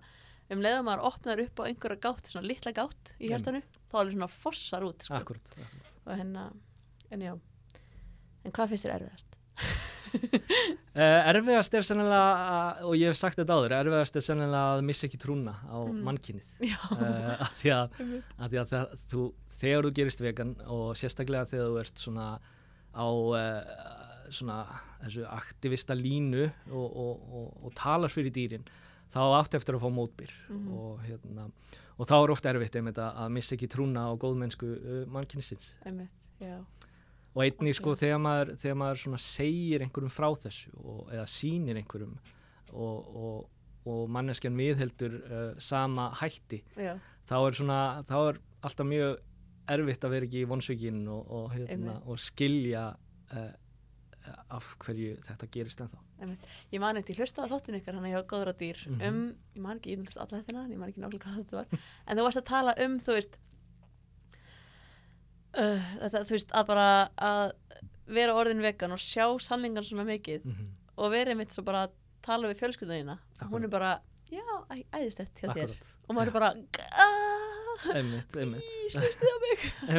um 0.52 0.60
leiðum 0.64 0.84
maður 0.90 1.06
opnar 1.08 1.40
upp 1.46 1.62
á 1.62 1.68
einhverja 1.70 2.00
gátt, 2.08 2.26
svona 2.28 2.46
litla 2.50 2.72
gátt 2.76 3.14
í 3.20 3.30
hjartanu, 3.32 3.62
þá 3.90 3.96
alveg 4.02 4.16
svona 4.18 4.28
fossar 4.32 4.84
út, 4.88 5.06
sko, 5.06 5.14
Akkurat. 5.20 5.54
akkurat. 5.56 5.92
og 6.06 6.16
hérna, 6.20 6.46
en 7.10 7.20
já, 7.28 7.32
en 8.44 8.52
hvað 8.52 8.68
finnst 8.74 8.84
þér 8.88 8.96
erfiðast? 8.98 9.38
Uh, 10.12 11.20
erfiðast 11.32 11.74
er 11.78 11.86
sennilega, 11.86 12.84
og 12.84 12.96
ég 13.00 13.08
hef 13.12 13.16
sagt 13.16 13.38
þetta 13.40 13.56
áður, 13.56 13.74
erfiðast 13.78 14.18
er 14.20 14.24
sennilega 14.26 14.74
að 14.76 14.82
missa 14.90 15.06
ekki 15.08 15.20
trúna 15.22 15.54
á 15.64 15.78
Mm. 15.88 16.02
mannkynið. 16.04 16.48
Já, 16.72 16.76
Uh, 16.92 17.46
að 17.46 17.54
því 17.62 17.72
að 17.72 17.96
að 18.02 18.50
því 18.52 18.60
að 18.62 18.72
það, 18.74 18.92
þú, 19.12 19.22
þegar 19.62 19.86
þú 19.88 19.92
gerist 19.96 20.20
vegan 20.26 20.52
og 20.66 20.84
sérstaklega 21.00 21.48
þegar 21.48 21.70
þú 21.72 21.80
ert 21.80 22.02
svona 22.04 22.26
á 22.92 23.06
uh, 23.08 24.01
svona 24.34 24.58
þessu 25.02 25.26
aktivista 25.28 25.96
línu 25.98 26.46
og, 26.70 26.86
og, 26.86 27.28
og, 27.32 27.46
og 27.66 27.74
talar 27.78 28.12
fyrir 28.12 28.34
dýrin 28.34 28.66
þá 29.12 29.20
átt 29.38 29.56
eftir 29.58 29.76
að 29.76 29.84
fá 29.84 29.90
mótbyr. 29.92 30.32
Mhm. 30.48 30.68
og, 30.76 31.00
hérna, 31.06 31.48
og 31.98 32.08
þá 32.08 32.14
er 32.18 32.34
ofta 32.34 32.52
erfitt 32.52 32.78
einmitt 32.78 33.00
að, 33.00 33.18
að 33.24 33.34
missa 33.36 33.56
ekki 33.56 33.70
trúna 33.72 34.06
á 34.08 34.12
góðmennsku 34.16 34.70
uh, 34.72 35.02
mannkynsins. 35.12 35.74
Og 37.32 37.46
einnig 37.46 37.76
sko 37.78 37.94
þegar 37.96 38.20
maður, 38.20 38.54
þegar 38.60 38.78
maður 38.82 39.02
svona 39.06 39.18
segir 39.24 39.84
einhverjum 39.84 40.12
frá 40.12 40.28
þessu 40.42 40.72
og, 40.82 41.02
eða 41.14 41.26
sýnir 41.32 41.78
einhverjum 41.80 42.16
og, 42.72 43.12
og, 43.22 43.38
og 43.88 44.02
manneskjan 44.12 44.56
viðheldur 44.58 45.18
uh, 45.22 45.52
sama 45.60 46.10
hætti 46.20 46.60
já, 46.76 46.96
þá 47.28 47.36
er 47.38 47.56
svona, 47.56 47.78
þá 48.08 48.16
er 48.20 48.40
alltaf 48.62 48.88
mjög 48.88 49.14
erfitt 49.72 50.04
að 50.04 50.14
vera 50.16 50.28
ekki 50.28 50.42
í 50.42 50.50
vonsvíkin 50.50 51.00
og, 51.12 51.32
og, 51.32 51.48
hérna, 51.54 51.96
skilja 52.20 52.84
uh, 52.92 53.50
af 54.50 54.66
hverju 54.84 55.16
þetta 55.26 55.48
gerist 55.54 55.80
ennþá. 55.80 56.00
Ég 56.72 56.80
man 56.80 56.96
eitthvað, 56.96 57.14
ég 57.16 57.20
hlustaði 57.22 57.48
á 57.48 57.52
þáttun 57.52 57.78
ykkar 57.80 57.94
hann 57.96 58.04
að 58.04 58.12
ég 58.12 58.16
hafa 58.18 58.30
góðra 58.32 58.52
dýr 58.60 58.82
Mhm. 58.88 59.00
um, 59.08 59.36
ég 59.56 59.62
man 59.62 59.78
ekki, 59.80 59.90
ég 59.96 59.98
hlustaði 60.04 60.22
alla 60.22 60.42
þetta, 60.42 60.66
ég 60.72 60.78
man 60.78 60.88
ekki 60.92 61.00
nákvæmlega 61.02 61.24
hvað 61.24 61.40
þetta 61.40 61.56
var, 61.58 61.66
en 62.06 62.16
þú 62.18 62.22
varst 62.28 62.40
að 62.42 62.46
tala 62.52 62.74
um, 62.84 62.98
þú 63.02 63.12
veist, 63.18 63.38
uh, 65.58 65.90
þetta, 66.04 66.22
þú 66.28 66.36
veist, 66.36 66.54
að 66.56 66.66
bara 66.70 66.86
að 67.18 67.52
vera 68.12 68.34
orðin 68.36 68.62
vegan 68.64 68.92
og 68.94 69.00
sjá 69.02 69.26
sannlingan 69.40 69.84
svona 69.86 70.04
mikið 70.08 70.44
mm 70.46 70.70
og 71.02 71.08
vera 71.10 71.32
einmitt 71.32 71.54
svo 71.56 71.62
bara 71.64 71.86
að 71.86 71.92
tala 72.22 72.50
við 72.50 72.58
fjölskylduðina 72.60 73.14
hún 73.48 73.64
er 73.64 73.70
bara, 73.72 73.94
já, 74.30 74.42
æ, 74.70 74.84
æðislegt 74.92 75.40
hjá 75.40 75.48
þér. 75.56 75.70
Og 76.06 76.14
maður 76.14 76.28
er 76.28 76.32
bara 76.36 76.50
"Ah, 77.00 77.86
einmitt, 77.96 78.36
í 78.36 78.90
slustið 78.92 79.32
á 79.32 79.36
mig. 79.46 79.64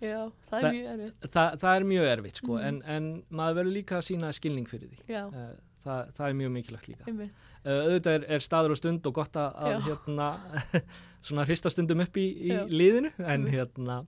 já, 0.00 0.18
það 0.48 0.50
Það- 0.50 0.64
er 0.64 0.72
mjög 0.74 0.90
erfitt. 0.94 1.30
Þa, 1.34 1.44
það 1.62 1.76
er 1.80 1.84
mjög 1.92 2.06
erfitt 2.12 2.36
sko, 2.42 2.52
Mhm. 2.58 2.66
en, 2.68 2.82
en 2.96 3.22
maður 3.30 3.56
verður 3.60 3.74
líka 3.78 3.96
að 3.98 4.06
sína 4.08 4.32
skilning 4.34 4.66
fyrir 4.68 4.88
því. 4.92 4.98
Já, 5.08 5.24
uh, 5.26 5.54
það, 5.84 6.12
það 6.18 6.28
er 6.28 6.34
mjög 6.42 6.52
mikilvægt 6.56 6.88
líka. 6.88 7.04
Einmitt, 7.08 7.30
uh, 7.64 7.72
auðvitað 7.86 8.14
er, 8.18 8.24
er 8.28 8.38
staður 8.40 8.70
og 8.70 8.76
stund 8.80 9.06
og 9.06 9.14
gott 9.14 9.32
að, 9.32 9.82
hérna, 9.88 10.28
svona 11.28 11.44
hrista 11.46 11.70
stundum 11.70 12.00
upp 12.00 12.16
í, 12.16 12.26
í 12.48 12.50
liðinu 12.70 13.12
en 13.18 13.24
Einmitt. 13.46 13.54
hérna 13.54 14.06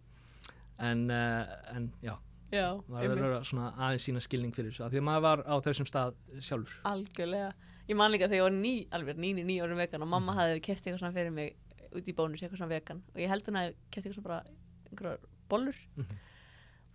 en, 0.79 1.11
uh, 1.11 1.47
en 1.77 1.93
já, 2.03 2.15
já, 2.53 2.69
maður 2.89 3.15
verður 3.15 3.35
að 3.41 3.49
svona 3.51 3.73
aðeins 3.77 4.07
sína 4.09 4.23
skilning 4.25 4.55
fyrir 4.57 4.71
þessu 4.73 4.85
af 4.87 4.93
því 4.95 5.01
að 5.03 5.07
maður 5.11 5.25
var 5.27 5.43
á 5.47 5.55
þessum 5.67 5.89
stað 5.91 6.15
sjálfur. 6.41 6.79
Algjörlega. 6.91 7.51
Ég 7.91 7.97
man 7.99 8.13
líka 8.15 8.29
þegar 8.31 8.39
ég 8.39 8.47
var 8.47 8.55
ný, 8.55 8.73
alveg 8.95 9.17
níni, 9.19 9.43
ný 9.45 9.57
orðin 9.65 9.81
vegan 9.83 10.03
og 10.07 10.09
mamma 10.13 10.33
hafði 10.39 10.61
keft 10.63 10.85
eitthvað 10.87 11.01
svona 11.03 11.17
fyrir 11.17 11.33
mig 11.35 11.57
út 11.91 12.07
í 12.07 12.15
bónus, 12.15 12.41
eitthvað 12.45 12.61
svona 12.63 12.71
vegan. 12.71 13.03
Og 13.15 13.21
ég 13.25 13.29
held 13.33 13.49
hann 13.51 13.59
að 13.59 13.73
keft 13.91 14.07
eitthvað 14.07 14.21
svona 14.21 14.29
bara 14.29 14.45
einhverjar 14.91 15.19
bollur 15.52 15.76
Mhm. 15.97 16.16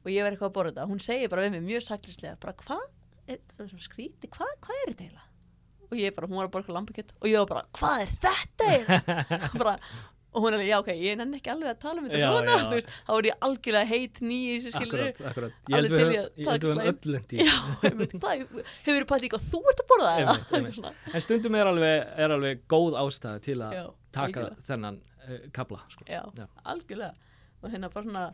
og 0.06 0.12
ég 0.14 0.22
var 0.26 0.32
eitthvað 0.36 0.50
að 0.52 0.56
borða 0.58 0.74
þetta 0.74 0.90
hún 0.92 1.02
segir 1.02 1.30
bara 1.34 1.46
við 1.48 1.56
mig 1.58 1.64
mjög 1.70 1.86
saklislega 1.90 2.40
bara 2.40 2.54
hvað, 2.64 2.84
þetta 3.28 3.64
er 3.64 3.72
svona 3.72 3.88
skríti 3.90 4.30
hvað, 4.30 4.52
hvað 4.66 4.82
er 4.84 4.92
þetta 4.94 5.06
eiginlega 5.06 5.32
og 5.86 5.98
ég 6.02 6.16
bara, 6.18 6.28
hún 6.28 6.38
var 6.42 6.48
að 6.50 6.56
borga 6.58 6.74
lambakjött 6.80 7.12
og 7.22 7.28
ég 7.30 7.38
var 7.42 7.48
bara, 7.54 7.64
hvað 7.78 8.02
er 8.02 8.12
þetta 8.26 8.70
eiginlega 8.74 9.80
og 10.36 10.44
hún 10.44 10.52
er 10.52 10.58
alveg, 10.58 10.68
já 10.68 10.78
ok, 10.82 10.90
ég 11.00 11.16
nenni 11.16 11.38
ekki 11.40 11.52
alveg 11.54 11.70
að 11.72 11.78
tala 11.80 12.02
um 12.02 12.08
þetta 12.10 12.20
Já, 12.20 12.28
svona, 12.28 12.56
já. 12.56 12.64
þú 12.68 12.76
veist, 12.76 12.90
þá 13.08 13.12
er 13.16 13.28
ég 13.30 13.36
algjörlega 13.48 13.88
heit 13.94 14.18
í 14.20 14.40
þessu 14.52 14.72
skilur 14.76 15.04
akkurat, 15.06 15.30
akkurat 15.30 15.54
ég 15.72 15.76
held 15.78 15.94
við 15.94 16.02
höfum- 16.02 16.10
að 16.10 16.16
ég 16.16 16.26
held 16.26 16.46
taka 16.46 16.58
við 16.58 16.66
höfum 16.66 16.76
slæm. 16.76 16.90
öll 16.92 17.14
lendi 17.16 17.38
já, 17.48 17.56
einmitt, 17.90 18.16
það 18.26 18.34
hefur 18.42 18.98
verið 18.98 19.08
pælt 19.14 19.24
líka 19.26 19.40
þú 19.46 19.62
ert 19.72 19.84
að 19.86 19.88
borða 19.94 20.10
það 20.12 20.20
Einmitt, 20.26 20.76
einmitt. 20.82 21.14
En 21.16 21.24
stundum 21.24 21.56
er 21.62 21.70
alveg, 21.72 21.96
er 22.26 22.36
alveg 22.36 22.66
góð 22.76 22.98
ástæða 23.06 23.42
til 23.48 23.58
að 23.64 23.78
taka 24.12 24.26
algjörlega. 24.28 24.66
þennan 24.68 25.00
uh, 25.24 25.40
kabla 25.56 25.80
sko. 25.96 26.04
já, 26.12 26.22
Já. 26.36 26.48
algjörlega 26.66 27.14
og 27.64 27.72
hérna 27.72 27.90
bara 27.96 28.06
svona 28.10 28.26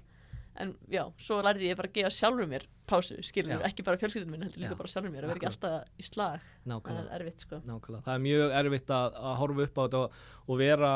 en 0.59 0.73
já, 0.91 1.03
svo 1.17 1.41
lærði 1.41 1.69
ég 1.71 1.77
bara 1.79 1.87
að 1.87 1.93
gefa 1.93 2.09
sjálfur 2.11 2.47
mér 2.51 2.65
pásu, 2.91 3.15
skilur 3.23 3.53
mér, 3.53 3.61
ekki 3.69 3.83
bara 3.87 3.97
fjölskyldun 4.01 4.31
minn 4.33 4.43
heldur 4.43 4.59
líka 4.65 4.75
bara 4.75 4.87
sjálfur 4.91 5.11
mér, 5.13 5.23
að 5.23 5.31
vera 5.31 5.39
ekki 5.39 5.49
alltaf 5.51 5.87
í 5.97 6.03
slag 6.03 6.41
það 6.41 6.73
nákvæmlega 6.73 7.15
er 7.15 7.21
erfitt 7.21 7.39
sko 7.45 7.61
Nákvæmlega, 7.69 8.03
það 8.03 8.13
er 8.17 8.25
mjög 8.25 8.51
erfitt 8.59 8.89
að, 8.97 9.15
að 9.21 9.37
horfa 9.41 9.63
upp 9.67 9.77
á 9.79 9.83
þetta 9.85 10.01
og, 10.03 10.19
og 10.51 10.57
vera 10.59 10.91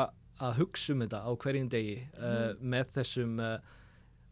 að 0.46 0.58
hugsa 0.60 0.92
um 0.92 1.00
þetta 1.06 1.22
á 1.24 1.30
hverjum 1.40 1.68
degi 1.72 1.96
uh, 1.96 2.26
Mhm. 2.26 2.70
með 2.76 2.92
þessum 2.98 3.38
uh, 3.40 3.58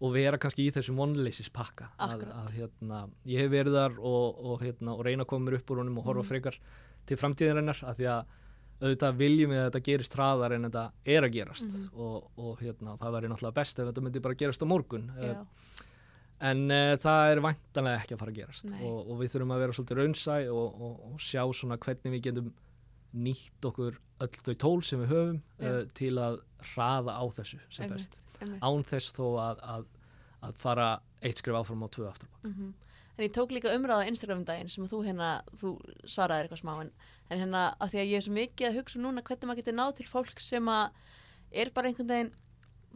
og 0.05 0.13
vera 0.13 0.37
kannski 0.37 0.67
í 0.69 0.73
þessum 0.75 0.99
vonleysispakka 1.01 1.87
að, 1.97 2.11
Akkurat. 2.19 2.35
að 2.45 2.57
hérna, 2.59 2.99
ég 3.25 3.41
hef 3.41 3.51
verið 3.55 3.77
þar 3.79 3.95
og, 4.05 4.41
og, 4.45 4.61
hérna, 4.61 4.93
og 4.99 5.05
reyna 5.07 5.25
að 5.25 5.31
koma 5.33 5.49
mér 5.49 5.57
upp 5.63 5.71
úr 5.73 5.81
honum 5.81 5.99
og 6.03 6.05
horfa 6.11 6.21
Mhm. 6.27 6.29
frekar 6.29 6.59
til 7.07 7.17
framtíðarinnar 7.17 7.81
af 7.89 7.97
því 7.97 8.11
að 8.13 8.27
auðvitað 8.83 9.19
viljum 9.21 9.53
við 9.55 9.61
að 9.61 9.69
þetta 9.69 9.83
gerist 9.89 10.17
hraðar 10.19 10.55
en 10.57 10.67
þetta 10.69 10.85
er 11.15 11.27
að 11.27 11.37
gerast. 11.37 11.69
Mhm. 11.69 11.85
og, 11.95 12.31
og 12.41 12.63
hérna, 12.63 12.97
það 13.01 13.17
væri 13.17 13.31
náttúrulega 13.33 13.59
best 13.61 13.79
ef 13.79 13.91
þetta 13.91 14.05
myndi 14.05 14.25
bara 14.25 14.41
gerast 14.43 14.65
á 14.65 14.67
morgun. 14.69 15.07
Já, 15.21 15.33
en 16.51 16.65
uh, 16.75 16.95
það 17.01 17.31
er 17.31 17.43
væntanlega 17.45 18.03
ekki 18.03 18.17
að 18.17 18.23
fara 18.25 18.35
að 18.35 18.41
gerast. 18.41 18.69
Og, 18.81 18.99
og 18.99 19.23
við 19.23 19.33
þurfum 19.35 19.55
að 19.55 19.65
vera 19.65 19.79
svolítið 19.79 20.01
raunsæ 20.01 20.39
og, 20.53 20.85
og, 20.89 21.17
sjá 21.23 21.43
svona 21.55 21.81
hvernig 21.81 22.17
við 22.17 22.27
getum 22.29 22.53
nýtt 23.25 23.69
okkur 23.71 23.99
öll 24.25 24.39
þau 24.49 24.55
tól 24.59 24.79
sem 24.87 25.03
við 25.05 25.13
höfum 25.15 25.41
uh, 25.63 25.83
til 25.95 26.15
að 26.19 26.41
hraða 26.75 27.15
á 27.15 27.25
þessu 27.39 27.61
sem 27.71 27.93
best. 27.93 28.17
einmitt. 28.41 28.63
án 28.65 28.87
þess 28.91 29.15
þó 29.15 29.27
að, 29.43 29.63
að, 29.77 29.85
að 30.49 30.57
fara 30.65 30.89
eitt 31.25 31.41
skrif 31.41 31.61
áfram 31.61 31.87
á 31.87 31.89
tvö 31.95 32.09
aftur 32.11 32.29
á 32.29 32.35
bak. 32.35 32.73
En 33.15 33.25
ég 33.25 33.35
tók 33.35 33.53
líka 33.55 33.71
umræða 33.75 34.03
á 34.03 34.09
Instagram 34.11 34.41
um 34.43 34.47
daginn 34.49 34.71
sem 34.73 34.87
þú 34.91 35.03
hérna, 35.07 35.29
þú 35.55 35.75
svaraðir 36.03 36.49
eitthvað 36.49 36.63
smá 36.65 36.73
en, 36.83 36.91
en 37.31 37.43
hérna, 37.45 37.65
af 37.79 37.93
því 37.93 38.01
að 38.03 38.09
ég 38.11 38.19
er 38.19 38.27
svo 38.27 38.35
mikið 38.35 38.69
að 38.69 38.79
hugsa 38.81 39.03
núna 39.03 39.23
hvernig 39.23 39.51
maður 39.51 39.61
getur 39.63 39.77
náð 39.79 39.93
til 40.01 40.09
fólk 40.11 40.43
sem 40.43 40.71
að 40.73 41.05
er 41.55 41.71
bara 41.75 41.91
einhvern 41.91 42.11
veginn 42.11 42.33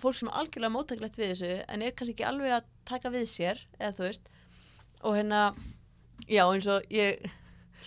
fólk 0.03 0.19
sem 0.19 0.31
er 0.31 0.41
algjörlega 0.41 0.75
móttaklegt 0.75 1.19
við 1.19 1.35
þessu 1.35 1.53
en 1.67 1.85
er 1.87 1.95
kannski 1.95 2.17
ekki 2.17 2.27
alveg 2.27 2.57
að 2.59 2.71
taka 2.89 3.13
við 3.15 3.29
sér 3.31 3.63
eða 3.79 3.95
þú 3.99 4.07
veist 4.09 4.33
og 5.07 5.15
hérna, 5.15 5.43
já 6.27 6.43
eins 6.47 6.67
og 6.67 6.91
ég 6.91 7.29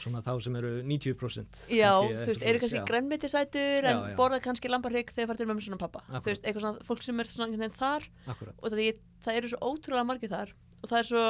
svona 0.01 0.21
þá 0.25 0.31
sem 0.43 0.55
eru 0.57 0.71
90% 0.87 1.61
Já, 1.75 1.91
kannski, 1.91 2.17
þú 2.17 2.29
veist, 2.31 2.45
eru 2.47 2.61
kannski 2.63 2.79
já. 2.79 2.85
grænmetisætur 2.89 3.87
en 3.91 3.99
Já, 3.99 4.15
borða 4.17 4.39
kannski 4.43 4.71
lambarhygg 4.71 5.13
þegar 5.13 5.31
farið 5.31 5.43
til 5.43 5.49
mömmu 5.51 5.65
svona 5.65 5.81
pappa 5.81 6.01
Akkurat. 6.03 6.23
þú 6.23 6.31
veist, 6.31 6.45
eitthvað 6.47 6.65
svona, 6.65 6.85
fólk 6.87 7.05
sem 7.05 7.21
er 7.21 7.31
svona 7.31 7.69
þar 7.77 8.07
Akkúrat. 8.33 8.55
og 8.57 8.73
það, 8.73 9.01
það 9.25 9.39
eru 9.41 9.51
svo 9.51 9.71
ótrúlega 9.71 10.07
margir 10.09 10.31
þar 10.31 10.53
og 10.81 10.89
það 10.89 11.01
er 11.01 11.09
svo 11.11 11.25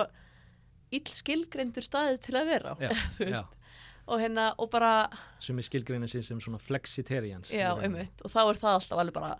ill 0.97 1.11
skilgreindur 1.15 1.85
staðið 1.85 2.21
til 2.27 2.37
að 2.41 2.49
vera 2.51 2.73
á 2.73 2.75
Já, 2.83 2.89
þú 3.17 3.27
já. 3.31 3.41
og 4.11 4.21
hérna 4.23 4.47
og 4.59 4.69
bara, 4.73 4.93
sem 5.43 5.59
er 5.61 5.67
skilgreina 5.67 6.09
sér 6.11 6.25
sem 6.27 6.39
svona 6.43 6.59
flexitarians 6.61 7.51
já, 7.53 7.69
einmitt 7.79 8.23
og 8.25 8.31
þá 8.33 8.41
er 8.47 8.59
það 8.63 8.73
alltaf 8.79 9.03
alveg 9.03 9.15
bara 9.19 9.31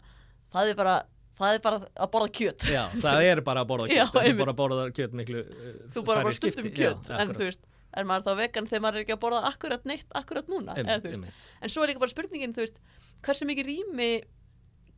það 0.54 0.72
er 0.74 0.80
bara, 0.80 0.96
það 1.42 1.58
er 1.58 1.64
bara 1.66 1.82
að 2.06 2.12
borða 2.16 2.32
kjöt 2.40 2.68
Já, 2.72 2.84
það 3.02 3.26
er 3.32 3.42
bara 3.50 3.66
að 3.66 3.70
borða 3.74 3.90
Já, 3.92 4.06
kjöt, 4.06 4.14
þú 4.16 4.22
einmitt. 4.24 4.42
bara 4.46 4.56
borða 4.62 4.88
kjöt 5.00 5.18
miklu 5.22 5.44
uh, 5.44 5.76
þú 5.96 6.06
bara 6.08 6.24
bara 6.28 6.38
stundum 6.38 6.66
skipti. 6.70 6.86
Já, 6.86 6.94
kjöt 6.96 7.12
en 7.22 7.34
þú 7.36 7.48
veist, 7.50 7.66
er 8.00 8.08
maður 8.08 8.28
þá 8.30 8.38
vegan 8.44 8.68
þegar 8.72 8.84
maður 8.86 9.00
er 9.02 9.06
ekki 9.08 9.16
að 9.18 9.24
borða 9.26 9.42
akkurat 9.52 9.90
neitt, 9.90 10.06
akkurat 10.16 10.52
núna 10.52 10.78
eða, 10.80 10.96
Einmitt, 10.96 11.04
þú 11.04 11.10
veist, 11.12 11.18
einmitt. 11.18 11.50
En 11.68 11.74
svo 11.74 11.84
er 11.84 11.92
líka 11.92 12.04
bara 12.06 12.14
spurningin, 12.14 12.54
þú 12.56 12.64
veist, 12.64 12.80
hversu 13.26 13.48
mikið 13.50 13.68
rými 13.72 14.08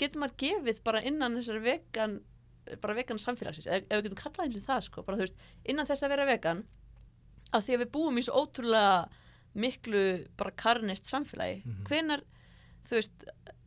getur 0.02 0.22
maður 0.22 0.36
gefið 0.44 0.84
bara 0.86 1.02
innan 1.10 1.40
þessar 1.40 1.64
vegan, 1.66 2.20
bara 2.82 2.94
vegan 2.98 3.20
samfélagsins, 3.20 3.68
ef, 3.68 3.84
ef 3.90 3.98
við 4.00 4.04
getum 4.10 4.20
kallað 4.22 4.46
eins 4.48 4.58
og 4.58 4.68
það, 4.68 4.82
sko, 4.88 5.04
bara 5.04 5.18
þú 5.18 5.26
veist, 5.28 5.36
innan 5.66 5.86
þess 5.90 6.04
að 6.04 6.10
vera 6.16 6.26
vegan, 6.30 6.64
af 7.54 7.66
því 7.66 7.76
að 7.76 7.82
við 7.84 7.92
búum 7.92 8.18
í 8.18 8.24
svo 8.26 8.34
ótrúlega 8.46 9.10
miklu 9.56 10.04
bara 10.38 10.52
karnist 10.58 11.06
samfélagi, 11.06 11.64
Mhm. 11.66 11.84
hvenar, 11.90 12.24
þú 12.88 12.96
veist, 12.98 13.26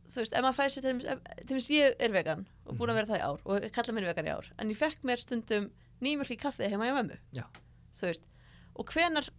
þú 0.09 0.15
veist, 0.21 0.33
ef 0.33 0.41
maður 0.43 0.57
fæði 0.59 0.73
sér 0.75 0.81
til 0.81 0.99
til 0.99 1.45
dæmis 1.47 1.69
ég 1.71 1.95
er 1.99 2.11
vegan 2.11 2.47
og 2.65 2.75
búin 2.77 2.89
að 2.89 2.95
Mhm. 2.95 2.99
vera 2.99 3.07
það 3.07 3.19
í 3.19 3.25
ár 3.27 3.39
og 3.45 3.71
kalla 3.71 3.93
mér 3.93 4.07
vegan 4.13 4.25
í 4.27 4.35
ár, 4.35 4.45
en 4.59 4.69
ég 4.69 4.77
fekk 4.77 5.03
mér 5.03 5.17
stundum 5.19 5.71
nýmjölk 6.01 6.31
í 6.35 6.39
kaffið 6.39 6.69
heima 6.69 6.87
í 6.89 6.93
mömmu, 6.97 7.17
Já. 7.33 7.43
þú 7.93 8.01
veist, 8.11 8.21
og 8.75 8.85
hvenar 8.85 9.29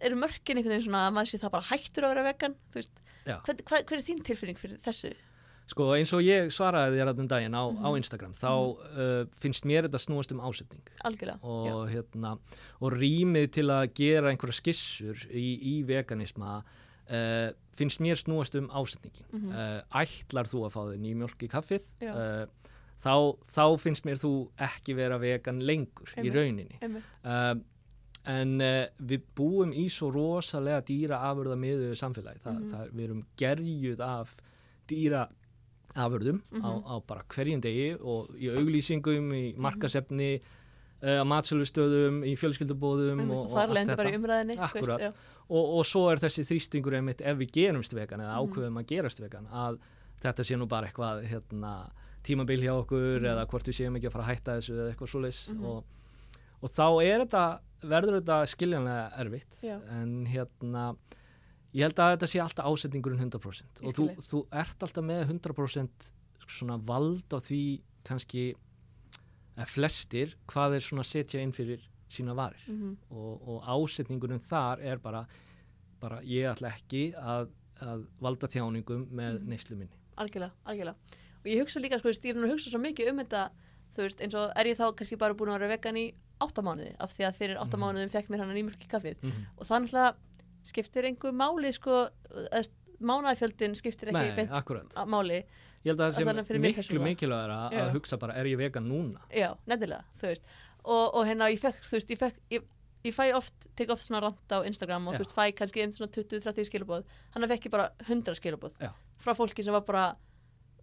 eru 0.00 0.16
mörkin 0.16 0.56
einhvern 0.56 0.72
veginn 0.72 0.88
svona 0.88 1.08
að 1.10 1.14
maður 1.14 1.28
sé 1.30 1.38
það 1.40 1.50
bara 1.52 1.62
hættur 1.64 2.04
að 2.04 2.14
vera 2.14 2.32
vegan, 2.32 2.54
þú 2.70 2.74
veist, 2.74 2.90
Já. 3.26 3.36
Hvern, 3.44 3.58
hver, 3.64 3.82
hver 3.84 3.98
er 3.98 4.02
þín 4.02 4.22
tilfinning 4.24 4.56
fyrir 4.56 4.78
þessu? 4.80 5.14
Sko 5.70 5.86
eins 5.94 6.10
og 6.16 6.22
ég 6.26 6.48
svaraði 6.50 6.98
þér 6.98 7.10
um 7.22 7.28
daginn 7.30 7.54
á, 7.54 7.62
á 7.62 7.88
Mhm. 7.88 7.96
Instagram 8.00 8.32
þá 8.34 8.50
uh, 8.50 9.24
finnst 9.38 9.64
mér 9.68 9.86
þetta 9.86 10.00
snúast 10.02 10.32
um 10.34 10.40
ásetning 10.42 10.82
og, 11.42 11.88
hérna, 11.92 12.32
og 12.80 12.92
rýmið 12.98 13.50
til 13.52 13.66
að 13.70 13.92
gera 13.94 14.30
einhverja 14.32 14.58
skissur 14.58 15.14
í, 15.30 15.46
í 15.62 15.74
veganisma 15.86 16.62
uh, 17.10 17.52
finnst 17.78 18.00
mér 18.02 18.18
snúast 18.18 18.54
um 18.58 18.66
ásetningin 18.68 19.26
Mhm. 19.32 19.52
uh, 19.52 19.82
ætlar 20.02 20.50
þú 20.50 20.64
að 20.66 20.74
fá 20.74 20.82
þig 20.90 21.00
nýmjólk 21.06 21.42
í 21.46 21.48
kaffið 21.54 21.86
uh, 22.02 22.46
þá, 23.00 23.14
þá 23.46 23.64
finnst 23.78 24.04
mér 24.04 24.18
þú 24.18 24.50
ekki 24.58 24.94
vera 24.98 25.18
vegan 25.18 25.60
lengur 25.62 26.10
í 26.16 26.18
Einmitt. 26.18 26.34
rauninni 26.34 26.78
Einmitt. 26.82 27.04
uh, 27.24 27.54
en 28.26 28.60
uh, 28.60 28.86
við 29.00 29.22
búum 29.38 29.70
í 29.72 29.86
svo 29.88 30.10
rosalega 30.12 30.82
dýra 30.84 31.22
afurða 31.30 31.54
miðu 31.56 31.94
samfélagi 31.96 32.42
Þa, 32.42 32.52
Mhm. 32.58 32.70
það, 32.74 32.90
við 32.90 33.04
erum 33.06 33.22
gerjuð 33.38 34.00
af 34.00 34.34
dýra 34.90 35.28
afurðum 35.96 36.40
á, 36.52 36.70
Mhm. 36.70 36.84
á 36.86 36.94
bara 37.06 37.22
hverjum 37.28 37.60
degi 37.60 37.96
og 38.00 38.28
í 38.38 38.48
auglýsingum, 38.48 39.22
Mhm. 39.28 39.32
í 39.32 39.56
markasefni 39.56 40.40
uh, 41.02 41.22
á 41.22 41.24
matsölustöðum, 41.24 42.22
í 42.28 42.36
fjölskyldubóðum 42.36 43.30
og, 43.30 43.44
Og 43.44 43.48
er 43.58 43.68
allt 43.68 43.74
lendi 43.74 43.96
bara 43.96 44.08
í 44.10 44.12
þetta. 44.12 44.98
já. 45.00 45.12
og, 45.50 45.78
og 45.78 45.84
svo 45.84 46.10
er 46.12 46.16
þessi 46.18 46.44
þrýstingur 46.44 46.92
einmitt 46.94 47.20
ef 47.22 47.36
við 47.38 47.50
gerumst 47.52 47.92
vegan 47.94 48.20
eða 48.20 48.36
Mhm. 48.36 48.52
ákveðum 48.52 48.78
að 48.82 48.86
gerast 48.86 49.18
vegan 49.20 49.46
að 49.48 49.78
þetta 50.22 50.44
sé 50.44 50.56
nú 50.58 50.68
bara 50.68 50.86
eitthvað 50.88 51.24
hérna, 51.26 51.90
tímabil 52.22 52.60
hjá 52.60 52.84
okkur 52.84 53.20
Mhm. 53.20 53.24
eða 53.24 53.46
hvort 53.48 53.64
við 53.64 53.74
séum 53.80 53.96
ekki 53.96 54.08
að 54.08 54.12
fara 54.12 54.24
að 54.24 54.36
hætta 54.36 54.56
þessu 54.60 54.74
eða 54.76 54.94
eitthvað 54.94 55.10
svoleiðis 55.10 55.48
Mhm. 55.54 55.64
og, 55.64 55.84
og 56.62 56.70
þá 56.70 57.02
er 57.04 57.24
þetta 57.24 57.58
verður 57.82 58.20
þetta 58.20 58.46
skiljanlega 58.46 59.18
erfitt 59.18 59.62
Já. 59.62 59.80
en 59.90 60.26
hérna 60.26 60.96
ég 61.74 61.82
held 61.86 61.98
að 62.02 62.16
þetta 62.16 62.28
sé 62.32 62.40
alltaf 62.42 62.66
ásetningurinn 62.66 63.20
100% 63.30 63.82
Ég 63.82 63.86
og 63.88 63.94
þú, 63.94 64.06
þú 64.26 64.40
ert 64.52 64.82
alltaf 64.82 65.04
með 65.04 65.28
100% 65.30 66.10
svona 66.50 66.76
vald 66.82 67.30
á 67.30 67.38
því 67.38 67.60
kannski 68.04 68.54
eða 69.56 69.68
flestir 69.70 70.34
hvað 70.50 70.76
er 70.78 70.84
svona 70.86 71.04
að 71.04 71.10
setja 71.12 71.40
inn 71.44 71.52
fyrir 71.54 71.82
sína 72.10 72.34
varir 72.34 72.62
Mhm. 72.66 72.96
og, 73.10 73.48
og 73.48 73.62
ásetningurinn 73.70 74.40
þar 74.42 74.80
er 74.82 74.98
bara, 74.98 75.26
bara 76.00 76.20
ég 76.22 76.48
ætla 76.50 76.72
ekki 76.74 77.14
að, 77.14 77.50
að 77.80 78.06
valda 78.20 78.48
þjáningum 78.48 79.06
með 79.10 79.40
Mhm. 79.40 79.48
neyslu 79.48 79.76
minni 79.76 79.96
Algjörlega, 80.20 80.50
algjörlega. 80.66 80.96
Og 81.40 81.46
ég 81.48 81.60
hugsa 81.62 81.80
líka, 81.80 81.98
sko, 81.98 82.10
stýrinn 82.12 82.44
að 82.44 82.50
hugsa 82.52 82.68
svo 82.68 82.78
mikið 82.82 83.08
um 83.12 83.18
þetta, 83.22 83.50
þú 83.94 84.02
veist, 84.04 84.20
eins 84.20 84.34
og 84.34 84.50
er 84.54 84.64
ég 84.66 84.76
þá 84.76 84.92
kannski 84.94 85.16
bara 85.16 85.32
búin 85.34 85.48
að 85.48 85.60
vera 85.60 85.76
vegan 85.78 85.96
í 85.96 86.12
áttamánuði, 86.40 86.94
af 87.00 87.14
því 87.16 87.24
að 87.24 87.38
fyrir 87.38 87.56
áttamánuðum 87.62 88.10
fekk 88.12 88.28
mér 88.28 88.38
hann 88.40 88.50
að 88.50 88.58
nýmjölk 88.58 88.84
í 88.84 88.88
kaffið. 88.90 89.16
mm 89.22 89.46
Og 89.56 89.64
það 89.64 89.80
náttúrulega 89.86 90.14
skiptir 90.66 91.06
einhver 91.08 91.32
máli, 91.36 91.72
sko, 91.74 92.02
eða 92.50 92.62
mánaðafjöldin 93.00 93.76
skiptir 93.78 94.10
ekki 94.12 94.16
Nei, 94.16 94.48
máli. 95.08 95.40
Ég 95.80 95.94
held 95.94 96.02
að 96.04 96.18
það 96.18 96.42
sé 96.44 96.58
miklu 96.60 97.00
mikilvægara 97.00 97.60
að 97.70 97.76
Já. 97.78 97.84
hugsa 97.94 98.18
bara 98.20 98.34
er 98.36 98.50
ég 98.50 98.58
vegan 98.60 98.84
núna? 98.84 99.22
Já, 99.32 99.54
nefnilega, 99.70 100.04
þú 100.20 100.28
veist. 100.28 100.44
Og, 100.84 101.06
og 101.16 101.24
hérna, 101.24 101.48
ég 101.48 101.62
fekk, 101.62 101.80
þú 101.80 101.96
veist, 101.96 102.12
ég 102.12 102.20
fekk 102.20 102.36
ég, 102.52 102.66
ég 103.08 103.16
fæ 103.16 103.22
oft, 103.38 103.68
tek 103.80 103.92
oft 103.94 104.04
svona 104.04 104.20
rant 104.26 104.52
á 104.52 104.60
Instagram 104.68 105.08
og 105.08 105.16
Já. 105.16 105.22
þú 105.22 105.24
veist, 105.24 105.36
fæ 105.38 105.44
kannski 105.56 105.80
einn 105.84 105.94
svona 105.96 106.12
20-30 106.12 106.68
skilabóð 106.68 107.08
hann 107.32 107.48
fekk 107.48 107.70
ég 107.70 107.72
bara 107.72 107.88
100 108.04 108.36
skilabóð 108.36 108.76
Já. 108.76 108.92
frá 109.24 109.32
fólki 109.38 109.64
sem 109.64 109.72
var 109.72 109.86
bara 109.88 110.04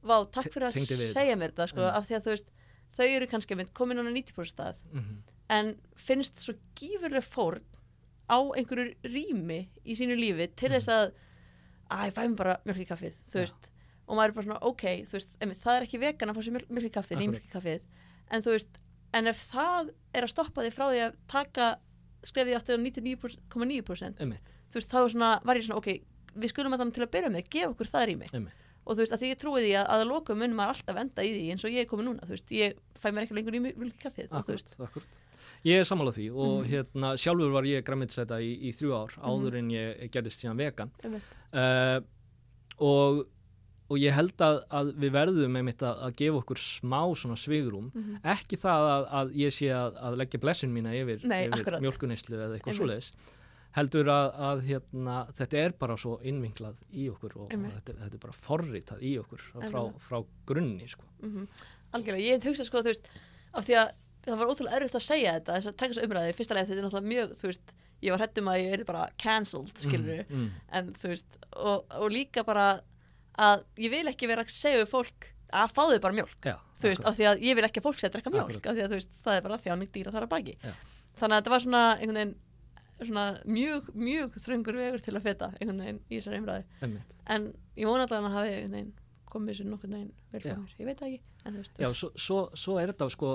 vá, 0.02 0.18
takk 0.26 0.50
fyrir 0.50 0.72
að 0.72 0.80
Tengdi 0.80 0.98
við 0.98 1.14
segja 1.14 1.38
mér 1.38 1.54
þetta, 1.54 1.70
sko, 1.70 1.84
Mm. 1.86 1.94
af 2.02 2.10
því 2.10 2.18
að 2.18 2.26
þú 2.26 2.34
veist 2.34 2.50
þau 2.98 3.08
eru 3.14 3.28
kannski 3.28 3.66
komin 3.78 4.02
á 4.02 4.04
90% 4.10 4.50
stað. 4.50 4.82
Mm 4.94 5.22
en 5.54 5.76
finnst 5.96 6.40
svo 6.42 6.56
gífurlega 6.78 7.24
fórn 7.24 7.64
á 8.28 8.38
einhverju 8.60 8.94
rými 9.08 9.60
í 9.88 9.96
sínu 9.98 10.18
lífi 10.20 10.50
til 10.60 10.72
þess 10.76 10.92
að 10.92 11.06
að 11.96 12.06
ég 12.10 12.16
fæ 12.18 12.22
mér 12.28 12.38
bara 12.42 12.58
mjölk 12.68 12.84
í 12.84 12.88
kaffið 12.90 13.16
og 14.08 14.16
maður 14.18 14.30
er 14.30 14.36
bara 14.36 14.48
svona 14.48 14.60
ok 14.68 14.84
veist, 15.12 15.38
einmitt, 15.42 15.62
það 15.62 15.78
er 15.80 15.86
ekki 15.88 16.00
vegan 16.02 16.32
að 16.32 16.38
fá 16.38 16.44
sér 16.48 16.56
mjölk, 16.58 16.70
í 16.88 16.92
kaffið 16.98 17.22
í 17.24 17.28
kaffið. 17.52 17.88
En 18.32 18.44
veist, 18.44 18.80
en 19.16 19.28
ef 19.32 19.42
það 19.52 19.90
er 20.16 20.28
að 20.28 20.32
stoppa 20.34 20.64
því 20.66 20.72
frá 20.76 20.86
því 20.92 21.02
að 21.06 21.18
taka 21.32 21.68
skrefið 22.28 22.58
áttið 22.60 22.76
á 22.76 22.80
99,9% 22.84 24.22
einmitt, 24.24 24.48
þú 24.72 24.80
veist, 24.82 24.92
þá 24.92 25.00
svona, 25.12 25.30
var 25.48 25.56
ég 25.60 25.68
svona 25.68 25.80
ok 25.80 25.90
við 26.38 26.52
skulum 26.52 26.76
að 26.76 26.82
þannig 26.84 26.96
til 26.98 27.06
að 27.08 27.12
byrja 27.16 27.30
með, 27.34 27.48
gefa 27.56 27.70
okkur 27.72 27.88
það 27.92 28.06
rými. 28.12 28.28
Og 28.88 28.96
þú 28.96 29.02
veist, 29.02 29.14
að 29.16 29.22
því 29.24 29.30
ég 29.32 29.40
trúi 29.42 29.62
því 29.64 29.72
að, 29.80 29.88
að 29.96 30.04
lokum 30.08 30.38
mun 30.40 30.54
maður 30.56 30.76
alltaf 30.76 31.00
enda 31.02 31.24
í 31.24 31.32
því 31.34 31.48
eins 31.56 31.64
og 31.68 31.74
ég 31.74 31.82
er 31.84 31.90
komin 31.92 32.06
núna 32.12 32.28
þú 32.28 32.36
veist, 32.36 32.52
ég 32.56 32.78
fæ 32.96 33.08
mér 33.12 33.26
ekki 33.26 33.36
lengur 33.36 33.58
í 33.58 33.62
mjölk 33.64 33.96
í 33.98 34.04
kaffið 34.04 34.30
Akkurat, 34.32 34.76
akkurat. 34.88 35.18
Ég 35.66 35.80
er 35.82 35.88
sammála 35.90 36.14
því 36.14 36.28
og 36.34 36.52
Mhm. 36.64 36.68
hérna 36.72 37.14
sjálfur 37.18 37.52
var 37.52 37.64
ég 37.64 37.84
græmitsæta 37.84 38.38
í, 38.42 38.52
í 38.70 38.74
þrjú 38.76 38.94
ár 38.98 39.16
áður 39.24 39.58
en 39.58 39.70
ég 39.74 40.12
gerðist 40.12 40.44
síðan 40.44 40.58
vegan. 40.58 40.92
Uh, 41.54 42.00
og, 42.80 43.24
og 43.90 43.98
ég 44.02 44.14
held 44.14 44.38
að, 44.44 44.60
að 44.70 44.92
við 45.02 45.12
verðum 45.16 45.56
einmitt 45.60 45.82
að, 45.82 46.02
að 46.08 46.16
gefa 46.22 46.42
okkur 46.44 46.60
smá 46.62 47.00
svona 47.18 47.38
svigrum 47.40 47.90
mhm, 47.94 48.20
ekki 48.24 48.60
það 48.62 48.90
að, 48.92 49.08
að 49.22 49.34
ég 49.42 49.56
sé 49.56 49.72
að, 49.74 49.98
að 50.10 50.18
leggja 50.22 50.42
blessin 50.44 50.74
mína 50.76 50.94
yfir, 50.98 51.24
yfir 51.24 51.58
akkurat. 51.58 51.82
mjölkuneyslu 51.86 52.38
eða 52.38 52.58
eitthvað 52.60 52.78
svoleiðis 52.82 53.12
heldur 53.78 54.08
að, 54.10 54.28
að 54.50 54.62
hérna, 54.66 55.16
þetta 55.38 55.58
er 55.62 55.74
bara 55.78 55.98
svo 56.02 56.16
innvinklað 56.26 56.78
í 56.98 57.10
okkur 57.12 57.36
og, 57.38 57.52
og 57.54 57.66
þetta, 57.76 57.94
þetta 58.00 58.16
er 58.18 58.22
bara 58.24 58.38
forritað 58.48 59.04
í 59.06 59.12
okkur 59.22 59.44
frá, 59.70 59.82
frá 60.08 60.18
grunni 60.50 60.88
sko. 60.90 61.06
mhm. 61.22 61.46
algjörlega, 61.94 62.26
ég 62.26 62.38
hef 62.42 62.48
hugsað 62.52 62.70
sko, 62.72 62.82
þú 62.84 62.92
veist 62.94 63.10
af 63.58 63.66
því 63.68 63.78
að 63.84 63.92
það 64.34 64.42
var 64.42 64.52
ótrúlega 64.54 64.80
erfitt 64.82 64.98
að 65.00 65.06
segja 65.08 65.34
þetta 65.38 65.56
þess 65.58 65.70
að 65.72 65.78
taka 65.82 65.94
þessu 65.94 66.06
umræði, 66.08 66.36
fyrsta 66.38 66.58
leið 66.58 66.70
þetta 66.70 66.80
er 66.82 66.88
náttúrulega 66.88 67.12
mjög 67.14 67.34
þú 67.40 67.50
veist, 67.52 67.74
ég 68.06 68.14
var 68.14 68.24
hættum 68.26 68.52
að 68.52 68.60
ég 68.62 68.76
er 68.78 68.84
bara 68.88 69.04
cancelled, 69.24 69.74
skilur 69.82 70.22
mm, 70.28 70.38
mm, 70.38 70.50
en 70.80 70.92
þú 71.02 71.12
veist, 71.14 71.40
og, 71.56 71.86
og 72.02 72.08
líka 72.14 72.44
bara 72.48 72.68
að 73.38 73.64
ég 73.86 73.94
vil 73.94 74.06
ekki 74.12 74.30
vera 74.30 74.44
að 74.46 74.54
segja 74.58 74.82
við 74.84 74.90
fólk 74.92 75.30
að 75.54 75.72
fá 75.74 75.82
þau 75.88 76.00
bara 76.04 76.18
mjólk 76.18 76.46
já, 76.52 76.56
þú 76.82 76.92
veist, 76.92 77.02
akkurat. 77.02 77.10
af 77.14 77.18
því 77.22 77.28
að 77.32 77.46
ég 77.48 77.58
vil 77.58 77.66
ekki 77.70 77.82
að 77.82 77.88
fólk 77.88 78.02
sé 78.02 78.10
að 78.10 78.16
drekka 78.18 78.34
mjólk 78.34 78.52
Akkurat. 78.52 78.68
af 78.68 78.76
því 78.78 78.84
að 78.84 78.92
þú 78.92 79.00
veist, 79.00 79.14
það 79.24 79.38
er 79.40 79.46
bara 79.48 79.60
þjáning 79.64 79.92
dýra 79.96 80.14
þar 80.16 80.26
að 80.28 80.32
baki. 80.36 80.56
Já. 80.62 80.74
þannig 81.22 81.36
að 81.38 81.42
þetta 81.42 81.54
var 81.56 81.64
svona 81.66 81.84
einhvern 81.98 82.20
veginn 82.22 82.36
svona 82.98 83.26
mjög, 83.46 83.90
mjög 83.94 84.38
þröngur 84.42 84.78
vegur 84.82 85.04
til 85.06 85.14
að 85.16 85.26
feta 85.28 85.52
einhvern 85.62 85.82
veginn 85.84 86.00
í 86.10 86.18
þessari 86.18 86.40
umræði 86.42 86.64
en 87.36 87.46
ég 87.78 87.86
vona 87.90 88.08
allavega 88.08 88.32
að 88.32 88.38
hafi 88.40 88.54
einhvern 88.56 88.74
veginn 88.78 88.94
komið 89.28 89.54
þessu 89.54 89.68
nokkurn 89.70 89.94
veginn 89.94 90.14
vel 90.34 90.42
frá 90.42 90.56
mér, 90.58 90.74
ég 90.82 90.88
veit 90.90 91.00
það 91.04 91.12
ekki 91.12 91.22
en 91.46 91.54
þú 91.54 91.62
veist, 91.62 91.82
Já, 91.84 91.88
svo, 92.02 92.10
svo, 92.26 92.40
svo 92.58 92.78
er 92.82 92.90
þetta 92.94 93.10
sko 93.14 93.32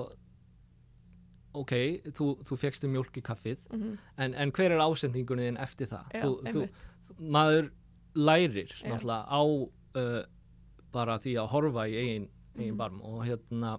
ok, 1.55 1.73
þú, 2.17 2.27
þú 2.49 2.57
fegstu 2.57 2.89
mjólk 2.89 3.17
í 3.17 3.23
kaffið 3.23 3.59
mhm, 3.73 3.97
en, 4.19 4.35
en 4.35 4.53
hver 4.53 4.73
er 4.73 4.79
ásendingunni 4.85 5.49
þinn 5.51 5.61
eftir 5.61 5.87
það? 5.91 6.05
já, 6.15 6.23
þú, 6.23 6.67
þú, 7.09 7.19
maður 7.21 7.71
lærir 8.15 8.69
Já. 8.73 8.89
náttúrulega 8.93 9.25
á 9.29 9.43
uh, 9.43 10.23
bara 10.93 11.19
því 11.19 11.35
að 11.41 11.51
horfa 11.55 11.87
í 11.89 11.97
eigin, 11.97 12.29
eigin 12.57 12.73
Mhm. 12.75 12.77
barm 12.77 13.01
og 13.03 13.25
hérna 13.25 13.79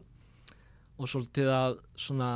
og 0.97 1.07
svolítið 1.09 1.49
að 1.53 1.79
svona 1.97 2.29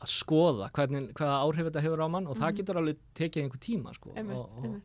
að 0.00 0.08
skoða 0.10 0.70
hvernig, 0.74 1.10
hvaða 1.18 1.40
áhrif 1.44 1.66
þetta 1.68 1.82
hefur 1.84 2.02
á 2.02 2.08
mann 2.10 2.26
og 2.26 2.36
það 2.38 2.48
Mhm. 2.50 2.56
getur 2.60 2.76
alveg 2.80 2.98
tekið 3.14 3.42
einhver 3.44 3.60
tíma 3.60 3.94
sko. 3.94 4.12
einmitt, 4.16 4.36
og, 4.36 4.64
og, 4.64 4.80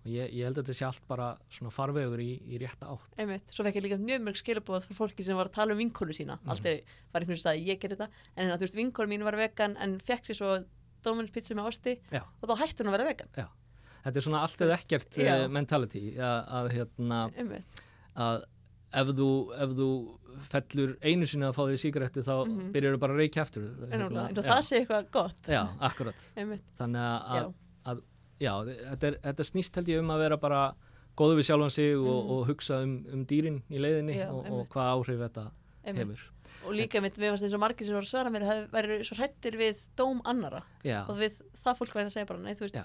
og 0.00 0.08
ég, 0.10 0.30
ég 0.32 0.44
held 0.48 0.56
að 0.58 0.64
þetta 0.64 0.76
sé 0.78 0.86
allt 0.88 1.06
bara 1.08 1.26
svona 1.52 1.70
farvegur 1.74 2.20
í, 2.24 2.30
í 2.48 2.58
rétta 2.62 2.88
átt. 2.88 3.12
Einmitt. 3.20 3.50
Svo 3.52 3.64
fekk 3.66 3.76
ég 3.80 3.84
líka 3.84 3.98
mjög 4.00 4.22
mörg 4.24 4.38
skilabóð 4.40 4.86
frá 4.88 4.94
fólki 4.96 5.24
sem 5.26 5.36
var 5.36 5.50
að 5.50 5.56
tala 5.58 5.72
um 5.76 5.78
vinkonu 5.82 6.12
sína. 6.16 6.38
Mhm. 6.40 6.50
aldrei 6.54 6.74
var 7.12 7.20
einhvern 7.20 7.36
veginn 7.36 7.52
að 7.52 7.66
ég 7.68 7.80
gerði 7.82 7.96
þetta 7.98 8.08
en 8.36 8.44
hérna, 8.46 8.56
þú 8.56 8.64
veist, 8.66 8.78
vinkonu 8.80 9.08
mín 9.12 9.24
var 9.28 9.36
vegan 9.36 9.76
en 9.76 9.98
fekk 10.00 10.24
sér 10.30 10.40
svo 10.40 10.64
Dominus 11.02 11.30
pizza 11.32 11.54
með 11.54 11.68
osti 11.72 11.94
Já. 12.12 12.22
og 12.42 12.48
þá 12.48 12.56
hætti 12.60 12.82
hún 12.84 12.90
að 12.92 12.96
vera 12.98 13.08
vegan. 13.08 13.28
Þetta 14.04 14.16
er 14.16 14.24
svona 14.24 14.40
allt 14.44 14.60
eða 14.64 14.76
ekkert 14.80 15.16
Já. 15.20 15.44
uh, 15.44 15.48
mentality. 15.48 16.02
Að, 16.16 16.48
að 16.48 16.70
hérna 16.72 17.20
að 18.16 18.42
ef 19.00 19.10
þú, 19.14 19.28
ef 19.54 19.72
þú 19.78 19.88
fellur 20.50 20.92
einu 21.06 21.26
sinni 21.28 21.46
að 21.46 21.54
fá 21.56 21.62
því 21.68 21.76
sígaretti 21.78 22.24
þá 22.26 22.32
Mhm. 22.46 22.72
byrjar 22.74 22.94
þú 22.96 23.00
bara 23.00 23.12
að 23.14 23.20
reykja 23.22 23.44
en 23.56 23.90
Hérna, 23.90 24.28
já. 24.34 24.42
það 24.42 24.62
sé 24.66 24.80
eitthvað 24.80 25.10
gott. 25.10 25.42
Já, 25.46 25.62
akkurat. 25.80 26.14
Þannig 26.34 27.00
að, 27.00 27.36
já, 27.36 27.52
að 27.86 28.02
já, 28.40 28.52
þetta, 28.64 29.06
er, 29.10 29.18
þetta 29.28 29.44
snýst 29.50 29.76
held 29.76 29.88
ég 29.92 30.00
um 30.02 30.10
að 30.14 30.18
vera 30.24 30.36
bara 30.40 30.60
góðu 31.16 31.36
við 31.40 31.46
sjálfan 31.50 31.70
sig 31.74 31.94
og, 31.96 32.06
Mhm. 32.06 32.30
og 32.30 32.46
hugsa 32.48 32.82
um, 32.82 32.94
um 33.12 33.24
dýrin 33.26 33.62
í 33.70 33.78
leiðinni 33.82 34.16
Já, 34.16 34.28
og, 34.32 34.46
og 34.50 34.68
hvað 34.72 34.92
áhrif 34.96 35.18
þetta 35.28 35.50
einmitt 35.84 36.06
hefur. 36.06 36.22
og 36.66 36.72
líka 36.76 36.98
einmitt, 37.00 37.18
við 37.18 37.30
varst 37.34 37.44
eins 37.44 37.54
og 37.54 37.60
margir 37.60 37.86
sem 37.86 37.94
voru 37.94 38.06
að 38.06 38.12
svara 38.14 38.30
mér 38.30 38.44
hef- 38.48 38.70
væru 38.72 38.98
svo 39.04 39.16
hrættir 39.20 39.56
við 39.60 39.82
dóm 39.96 40.20
annara 40.24 40.62
Já, 40.84 41.04
og 41.08 41.16
við 41.18 41.40
það 41.64 41.78
fólk 41.78 41.94
væri 41.94 42.06
að 42.08 42.14
segja 42.16 42.26
bara, 42.26 42.40
nei, 42.40 42.54
þú 42.54 42.64
veist 42.68 42.74
Já. 42.80 42.84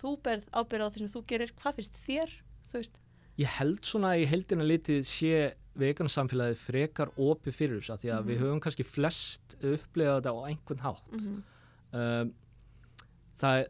þú 0.00 0.16
berð 0.22 0.48
ábyrð 0.52 0.82
á 0.82 0.88
því 0.90 0.98
sem 0.98 1.12
þú 1.14 1.24
gerir, 1.26 1.52
hvað 1.60 1.74
finnst 1.78 1.96
þér 2.06 2.30
þú 2.66 2.72
veist, 2.80 2.98
ég 3.38 3.46
held 3.60 3.80
svona 3.84 4.14
í 4.16 4.24
heldina 4.26 4.64
litið 4.64 5.04
sé 5.06 5.54
vegansamfélagið 5.76 6.56
frekar 6.56 7.10
opið 7.20 7.52
fyrir 7.54 7.80
þess 7.82 7.92
að 7.94 8.00
því 8.00 8.10
að 8.16 8.20
Mhm. 8.24 8.28
við 8.30 8.38
höfum 8.40 8.60
kannski 8.64 8.84
flest 8.84 9.56
upplegað 9.60 10.22
þetta 10.22 10.32
á 10.32 10.38
einhvern 10.48 10.80
hátt. 10.80 11.12
mm 11.12 11.42
um, 11.92 12.32
það, 13.40 13.66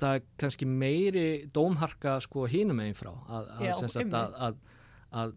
það 0.00 0.16
er 0.18 0.24
kannski 0.40 0.68
meiri 0.68 1.26
dómharka 1.54 2.16
sko 2.24 2.46
hinum 2.50 2.80
einn 2.84 2.96
frá 2.96 3.10
að, 3.12 3.50
að, 3.56 3.66
Já, 3.66 4.22
að, 4.48 4.60
að, 5.22 5.34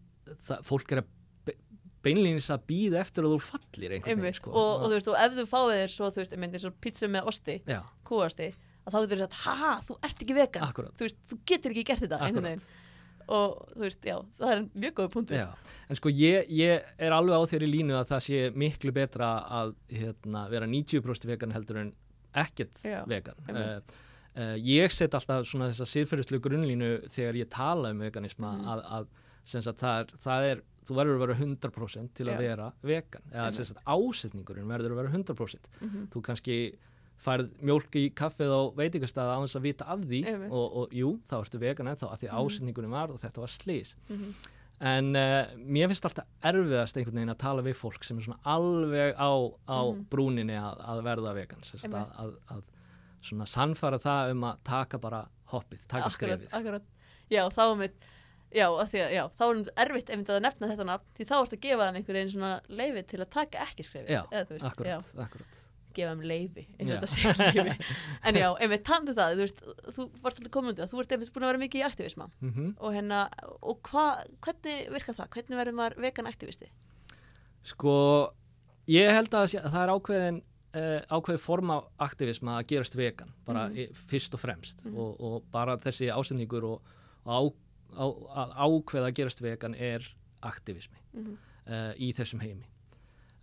fólk 0.67 0.93
er 0.95 1.01
að 1.03 1.09
be- 1.47 1.57
beinlínis 2.05 2.51
að 2.53 2.67
býða 2.69 3.01
eftir 3.03 3.27
að 3.27 3.35
þú 3.35 3.39
fallir 3.47 3.97
einhvern 3.97 4.23
veginn 4.23 4.37
sko. 4.39 4.53
og, 4.53 4.69
og 4.83 4.85
þú 4.87 4.93
veist, 4.97 5.09
og 5.11 5.17
ef 5.23 5.39
þú 5.39 5.47
fáið 5.53 5.73
þér 5.79 5.95
svo, 5.95 6.11
þú 6.13 6.23
veist, 6.23 6.37
einmitt 6.37 6.55
eins 6.59 6.67
og 6.69 6.77
pizza 6.83 7.09
með 7.11 7.33
osti 7.33 7.57
kúasti, 8.07 8.53
að 8.83 8.95
þá 8.95 9.01
getur 9.01 9.17
þú 9.17 9.25
sagt, 9.25 9.41
haha, 9.47 9.73
þú 9.87 9.99
ert 10.03 10.23
ekki 10.25 10.37
vegan. 10.37 10.69
Akkurat. 10.69 10.95
Þú 10.99 11.07
veist, 11.07 11.19
þú 11.31 11.41
getur 11.51 11.75
ekki 11.75 11.85
gert 11.91 12.05
þetta 12.05 12.21
einhvern 12.27 12.49
veginn. 12.51 12.65
Og 13.31 13.53
þú 13.71 13.83
veist, 13.85 14.03
já, 14.03 14.17
það 14.35 14.49
er 14.51 14.63
mjög 14.83 14.95
góð 14.97 15.11
punktur. 15.13 15.37
Já, 15.39 15.75
en 15.87 15.99
sko 15.99 16.11
ég, 16.11 16.49
ég 16.51 16.89
er 17.07 17.15
alveg 17.15 17.39
á 17.39 17.43
þeirri 17.53 17.69
línu 17.71 17.95
að 17.95 18.09
það 18.09 18.23
sé 18.25 18.41
miklu 18.59 18.91
betra 18.95 19.29
að 19.61 19.75
hérna, 19.87 20.41
vera 20.51 20.67
90% 20.67 21.29
vegan 21.31 21.55
heldur 21.55 21.79
en 21.85 21.93
ekkert 22.43 22.81
Já, 22.83 22.99
vegan. 23.07 23.39
Uh, 23.47 23.79
uh, 24.37 24.55
ég 24.57 24.91
set 24.91 25.13
alltaf 25.17 25.45
svona 25.49 25.69
þessa 25.71 25.85
siðferðislu 25.89 26.39
grunnlínu 26.39 26.91
þegar 27.09 27.35
ég 27.41 27.49
tala 27.49 27.91
um 27.91 27.99
veganisma 27.99 28.53
Mhm. 28.57 28.67
að, 28.67 28.83
að 28.97 29.07
sagt, 29.45 29.79
það, 29.79 29.99
er, 29.99 30.05
það 30.23 30.47
er, 30.51 30.61
þú 30.87 30.95
verður 30.95 31.15
að 31.17 31.23
vera 31.27 31.35
100% 31.35 32.13
til 32.15 32.25
að 32.27 32.33
Já. 32.33 32.37
vera 32.39 32.71
vegan. 32.83 33.21
Eða 33.31 33.51
sem 33.53 33.65
sagt, 33.65 33.83
ásetningurinn 33.85 34.67
verður 34.71 34.91
að 34.91 34.99
vera 35.01 35.11
100%. 35.11 35.69
Mhm. 35.81 36.07
Þú 36.13 36.21
kannski 36.23 36.57
færð 37.23 37.49
mjólk 37.63 37.91
í 37.95 38.09
kaffið 38.13 38.51
á 38.51 38.61
veitingastæða 38.75 39.35
á 39.35 39.39
þess 39.45 39.55
að 39.55 39.61
vita 39.63 39.85
af 39.87 39.99
því 39.99 40.25
Einmitt. 40.27 40.51
og, 40.51 40.75
og 40.77 40.89
jú, 40.91 41.19
þá 41.23 41.35
ertu 41.43 41.59
vegan 41.59 41.87
ennþá 41.87 42.09
að 42.11 42.19
því 42.19 42.27
Mhm. 42.31 42.39
ásetningurinn 42.39 42.91
var 42.91 43.11
og 43.11 43.19
þetta 43.21 43.39
var 43.39 43.47
slís. 43.47 43.95
Mhm. 44.09 44.33
En 44.83 45.15
uh, 45.15 45.45
mér 45.55 45.87
finnst 45.87 46.03
alltaf 46.03 46.25
erfiðast 46.43 46.97
einhvern 46.97 47.15
veginn 47.15 47.31
að 47.31 47.37
tala 47.39 47.61
við 47.63 47.75
fólk 47.79 48.03
sem 48.03 48.17
er 48.17 48.23
svona 48.23 48.39
alveg 48.43 49.15
á, 49.15 49.31
á 49.69 49.79
Mhm. 49.93 50.05
brúninni 50.09 50.57
að, 50.59 50.81
að 50.83 51.03
verða 51.03 51.33
vegan. 51.35 51.59
Að, 51.63 52.33
að 52.51 52.63
svona 53.23 53.47
sannfara 53.49 53.99
það 54.03 54.33
um 54.35 54.43
að 54.49 54.61
taka 54.67 54.99
bara 55.03 55.23
hoppið, 55.53 55.83
taka 55.87 56.09
akkurat, 56.09 56.17
skrefið. 56.17 56.53
akkurat. 56.59 56.85
já, 57.31 57.43
þá 57.53 57.61
er 57.69 57.75
mitt 57.83 58.05
já, 58.53 58.67
að, 58.69 58.93
já, 59.13 59.23
þá 59.33 59.43
er 59.47 59.57
mitt 59.59 59.73
erfitt 59.85 60.13
einmitt 60.13 60.31
að 60.33 60.43
nefna 60.45 60.69
þetta 60.71 60.87
nafn, 60.91 61.11
því 61.17 61.27
þá 61.29 61.35
ertu 61.39 61.57
að 61.57 61.65
gefa 61.65 61.87
þeim 61.89 61.99
einhvern 61.99 62.17
veginn 62.19 62.31
svona 62.35 62.53
leifi 62.69 63.03
til 63.09 63.19
að 63.23 63.29
taka 63.33 63.65
ekki 63.67 63.85
skrefið 63.87 64.15
Já, 64.15 64.21
eða 64.29 64.47
veist, 64.53 64.65
já, 64.65 64.71
Akkurat, 64.71 65.13
akkurat. 65.25 65.59
gefa 65.97 66.11
þeim 66.13 66.23
leifi 66.33 66.65
eins 66.77 66.91
og 66.91 66.93
þetta 66.93 67.11
sé 67.13 67.33
leifi 67.39 67.95
en 68.29 68.39
já, 68.41 68.47
einmitt 68.65 68.85
tandi 68.87 69.15
það, 69.17 69.33
þú 69.33 69.45
veist 69.47 69.63
þú 69.97 70.07
varst 70.25 70.41
alltaf 70.43 70.69
í 70.69 70.77
það, 70.77 70.93
þú 70.93 71.01
ert 71.03 71.15
einmitt 71.17 71.33
búin 71.35 71.47
að 71.47 71.51
vera 71.53 71.63
mikið 71.65 71.81
í 71.81 71.87
aktivisma. 71.89 72.29
Mm 72.41 72.69
og 72.83 72.95
hérna, 72.97 73.19
og 73.61 73.89
hva, 73.89 74.05
hvernig 74.45 74.87
virkar 74.93 75.17
það, 75.21 75.31
hvernig 75.37 75.61
verður 75.63 75.77
maður 75.79 75.99
vegan 76.05 76.29
aktivisti? 76.29 76.69
Sko, 77.63 77.93
ég 78.91 79.13
held 79.15 79.33
að 79.37 79.53
það 79.63 79.81
er 79.85 79.93
ákveðin 79.93 80.41
uh, 80.75 80.99
ákveðin 81.09 81.39
form 81.39 81.69
af 81.71 81.83
aktivisma 81.99 82.57
að 82.61 82.67
gerast 82.67 82.95
vegan, 82.95 83.33
bara 83.45 83.67
Mhm. 83.69 83.75
í, 83.77 83.87
fyrst 84.09 84.33
og 84.33 84.39
fremst 84.39 84.85
Mhm. 84.85 84.97
og, 84.97 85.21
og 85.21 85.43
bara 85.51 85.77
þessi 85.77 86.09
ásendingur 86.11 86.63
og, 86.63 86.81
og 87.25 87.31
á, 87.31 87.39
á, 87.97 88.05
að 88.43 88.53
ákveða 88.67 89.07
að 89.11 89.15
gerast 89.15 89.41
vegan 89.41 89.75
er 89.75 90.07
aktivismi. 90.43 90.97
mm 91.13 91.23
-hmm. 91.25 91.37
uh, 91.71 91.93
í 91.99 92.13
þessum 92.13 92.39
heimi. 92.41 92.65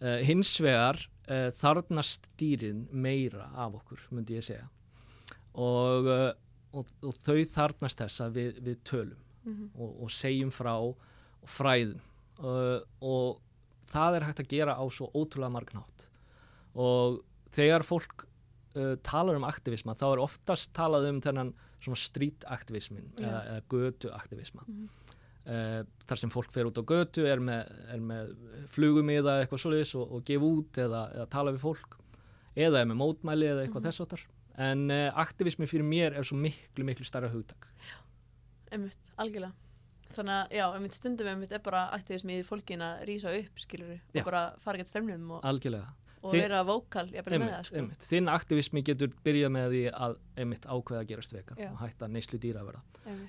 Uh, 0.02 0.18
hins 0.24 0.58
vegar 0.60 1.08
þarnast 1.30 2.28
dýrin 2.38 2.88
meira 2.92 3.50
af 3.54 3.72
okkur, 3.74 4.00
myndi 4.10 4.34
ég 4.34 4.42
segja. 4.42 4.68
Og, 5.54 6.06
og, 6.72 6.86
og 7.02 7.14
þau 7.14 7.44
þarnast 7.46 7.98
þess 7.98 8.20
að 8.20 8.32
við, 8.32 8.60
við 8.60 8.76
tölum 8.84 9.16
Mhm. 9.44 9.70
og, 9.78 10.02
og 10.02 10.10
segjum 10.10 10.50
frá 10.50 10.94
fræðum 11.46 12.00
og 13.00 13.40
það 13.86 14.16
er 14.16 14.24
hægt 14.26 14.40
að 14.40 14.48
gera 14.48 14.74
á 14.76 14.84
svo 14.90 15.10
ótrúlega 15.14 15.50
margnátt 15.54 16.09
og 16.74 17.20
þegar 17.50 17.82
fólk 17.86 18.24
uh, 18.76 18.96
talar 19.02 19.36
um 19.36 19.44
aktivisma 19.48 19.94
þá 19.98 20.06
er 20.12 20.22
oftast 20.24 20.72
talað 20.76 21.08
um 21.10 21.20
þennan 21.20 21.54
svona 21.80 21.96
streetaktivismin 21.96 23.12
Já. 23.18 23.24
eða, 23.26 23.40
eða 23.46 23.62
götuaktivisma 23.72 24.64
Mhm. 24.68 24.88
uh, 25.46 25.82
þar 26.06 26.18
sem 26.18 26.30
fólk 26.30 26.52
fer 26.52 26.68
út 26.68 26.78
á 26.78 26.84
götu 26.84 27.24
er 27.26 27.40
með, 27.40 27.70
er 27.94 27.98
með 28.00 28.34
flugumiða 28.68 29.38
eitthvað 29.44 29.62
svoleiðis 29.64 29.94
og, 29.96 30.12
og 30.12 30.24
gefa 30.28 30.44
út 30.44 30.72
eða, 30.84 31.06
eða 31.16 31.28
tala 31.30 31.52
við 31.56 31.64
fólk 31.64 31.96
eða 32.56 32.80
er 32.82 32.86
með 32.90 33.00
mótmæli 33.00 33.46
eða 33.48 33.64
eitthvað 33.64 33.80
Mhm. 33.82 33.88
þess 33.88 34.00
áttar 34.06 34.26
en 34.60 34.90
uh, 34.90 35.10
aktivismi 35.16 35.66
fyrir 35.66 35.86
mér 35.86 36.16
er 36.18 36.22
svo 36.26 36.36
miklu 36.36 36.84
miklu 36.84 37.04
starra 37.06 37.28
hugtak 37.32 37.66
einmitt, 38.70 39.10
algjörlega 39.18 39.52
þannig 40.14 40.34
að, 40.34 40.52
já, 40.58 40.64
einmitt 40.74 40.94
stundum 40.96 41.26
einmitt 41.30 41.52
er 41.54 41.62
bara 41.64 41.84
aktivismi 41.94 42.40
í 42.40 42.44
fólkin 42.46 42.82
að 42.82 43.04
rísa 43.08 43.30
upp, 43.38 43.58
skilur 43.62 44.00
Já. 44.12 44.20
og 44.20 44.26
bara 44.26 44.42
fara 44.62 44.78
gett 44.80 44.90
stömmnum 44.90 45.30
og, 45.36 45.42
algjörlega 45.46 45.86
og 46.22 46.32
Þi- 46.34 46.40
vera 46.42 46.58
vókal, 46.68 47.06
sko. 47.64 47.82
þinn 48.10 48.28
aktivismi 48.28 48.82
getur 48.84 49.08
byrjað 49.24 49.50
með 49.54 49.70
því 49.72 49.82
að 49.92 50.16
einmitt 50.36 50.66
ákveða 50.68 51.00
að 51.00 51.08
gerast 51.08 51.32
vegan 51.32 51.56
Já. 51.58 51.70
og 51.72 51.78
hætta 51.80 52.08
neyslu 52.08 52.38
dýraverða 52.38 52.82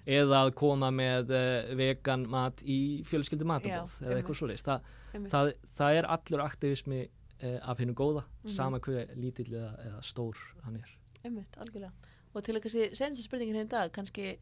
eða 0.05 0.41
að 0.45 0.51
koma 0.59 0.89
með 0.91 1.31
uh, 1.31 1.75
vegan 1.79 2.25
mat 2.29 2.61
í 2.67 3.03
fjölskyldu 3.07 3.45
matabóð 3.47 3.95
eða 4.01 4.11
einmitt. 4.11 4.17
eitthvað 4.25 4.39
svoleiðis. 4.41 4.65
Þa, 4.67 4.75
einmitt, 5.15 5.31
það, 5.31 5.53
það 5.77 5.97
er 6.01 6.09
allur 6.17 6.43
aktivismi 6.45 7.01
uh, 7.07 7.59
af 7.71 7.77
hennu 7.79 7.93
góða 7.95 8.23
Mhm. 8.43 8.53
sama 8.55 8.79
hver 8.79 9.07
lítill 9.15 9.47
eða, 9.53 9.71
eða 9.87 10.01
stór 10.03 10.35
hann 10.65 10.75
er. 10.75 10.89
Einmitt, 11.23 11.55
algjörlega. 11.57 11.91
Og 12.35 12.43
til 12.43 12.55
að 12.55 12.61
kannski, 12.63 12.95
senstu 12.95 13.23
spurningin 13.23 13.55
hérna 13.55 13.65
í 13.67 13.69
dag 13.69 13.91
kannski, 13.91 14.37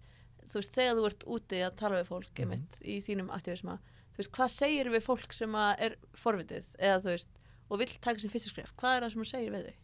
þú 0.49 0.53
veist, 0.59 0.73
þegar 0.73 0.95
þú 0.97 1.05
ert 1.05 1.23
úti 1.27 1.61
að 1.65 1.75
tala 1.75 2.01
við 2.01 2.07
fólk, 2.07 2.33
Mhm. 2.33 2.41
einmitt, 2.51 2.81
í 2.81 2.97
þínum 3.05 3.29
aktivisma 3.29 3.77
þú 4.13 4.17
veist, 4.17 4.31
hvað 4.31 4.49
segir 4.51 4.89
við 4.89 5.03
fólk 5.05 5.33
sem 5.33 5.51
að 5.51 5.75
er 5.79 5.95
forvitið, 6.15 6.65
eða 6.79 6.99
þú 7.05 7.09
veist 7.13 7.29
og 7.69 7.79
vill 7.79 7.93
taka 8.01 8.19
sér 8.19 8.31
fyrsta 8.33 8.49
skref, 8.53 8.73
hvað 8.79 8.95
er 8.97 9.05
það 9.05 9.11
sem 9.13 9.21
þú 9.23 9.29
segir 9.29 9.51
við 9.55 9.67
þau? 9.69 9.77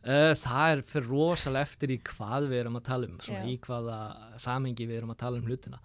Uh, 0.00 0.32
það 0.40 0.70
er 0.72 0.80
fyrir 0.88 1.08
rosalega 1.12 1.66
eftir 1.68 1.90
í 1.92 1.98
hvað 2.08 2.46
við 2.48 2.60
erum 2.62 2.76
að 2.80 2.84
tala 2.88 3.06
um, 3.10 3.18
svona 3.20 3.42
Já. 3.44 3.50
í 3.52 3.56
hvaða 3.66 3.96
samhengi 4.40 4.86
við 4.88 4.96
erum 5.02 5.10
að 5.12 5.18
tala 5.20 5.36
um 5.42 5.44
hlutina. 5.50 5.80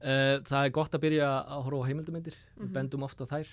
Uh, 0.00 0.38
það 0.48 0.64
er 0.64 0.70
gott 0.72 0.94
að 0.96 1.02
byrja 1.04 1.26
að 1.44 1.64
horfa 1.66 1.80
á 1.84 1.88
heimildamindir, 1.90 2.36
við 2.56 2.64
Mhm. 2.64 2.72
bendum 2.78 3.02
ofta 3.04 3.26
þær. 3.28 3.50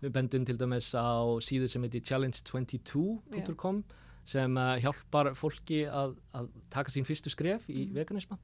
Við 0.00 0.12
bendum 0.16 0.46
til 0.48 0.56
dæmis 0.56 0.88
á 0.96 1.20
síður 1.44 1.68
sem 1.68 1.82
heitir 1.84 2.00
challenge22.com 2.08 3.82
sem 4.30 4.56
uh, 4.56 4.76
hjálpar 4.80 5.32
fólki 5.36 5.82
að, 5.88 6.16
að 6.36 6.48
taka 6.72 6.92
sín 6.94 7.04
fyrstu 7.08 7.30
skref 7.32 7.68
í 7.68 7.86
Mhm. 7.88 7.94
veganisma. 8.00 8.38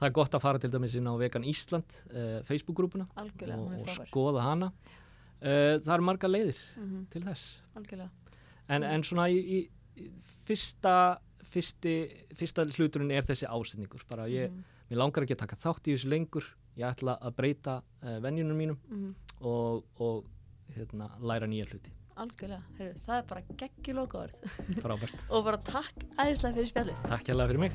Það 0.00 0.08
er 0.10 0.12
gott 0.18 0.34
að 0.36 0.42
fara 0.44 0.58
til 0.60 0.70
dæmis 0.70 0.94
inn 0.98 1.06
á 1.08 1.14
Vegan 1.16 1.44
Ísland 1.48 1.94
uh, 2.12 2.42
Facebook-grúpuna 2.44 3.06
og, 3.16 3.70
og 3.80 3.88
skoða 4.10 4.42
hana. 4.44 4.72
Uh, 5.36 5.76
það 5.84 5.92
eru 5.98 6.06
marga 6.08 6.28
leiðir 6.30 6.60
mm 6.80 7.06
til 7.12 7.22
þess. 7.26 7.44
Algjörlega, 7.76 8.10
En, 8.68 8.82
Mm. 8.82 8.94
en 8.94 9.02
svona 9.06 9.28
í, 9.30 9.36
í, 9.98 10.06
fyrsta, 10.46 11.18
fyrsti, 11.52 11.92
fyrsta 12.34 12.64
hluturinn 12.66 13.12
er 13.14 13.22
þessi 13.22 13.46
ásetningur. 13.46 14.02
Bara 14.08 14.24
ég, 14.26 14.50
Mhm, 14.50 14.64
mér 14.90 14.98
langar 14.98 15.22
ekki 15.22 15.36
að 15.36 15.44
taka 15.44 15.56
þátt 15.56 15.86
í 15.86 15.94
þessu 15.94 16.08
lengur. 16.10 16.44
Ég 16.76 16.88
ætla 16.88 17.18
að 17.20 17.36
breyta 17.36 17.76
uh, 18.02 18.18
venjunum 18.20 18.56
mínum 18.58 18.78
mhm. 18.88 19.14
og, 19.40 19.84
og 20.00 20.24
hérna, 20.76 21.10
læra 21.20 21.46
nýja 21.46 21.68
hluti. 21.70 21.92
algjörlega, 22.16 22.62
Heyrðu, 22.78 22.98
það 23.04 23.16
er 23.18 23.24
bara 23.28 23.42
geggjulóka 23.60 24.18
orð 24.18 24.34
Frábært. 24.82 25.14
og 25.36 25.44
bara 25.44 25.58
takk 25.58 25.94
æðislega 26.16 26.54
fyrir 26.56 26.70
spjallið 26.70 27.02
Takk 27.10 27.26
hérlega 27.28 27.48
fyrir 27.52 27.60
mig. 27.60 27.72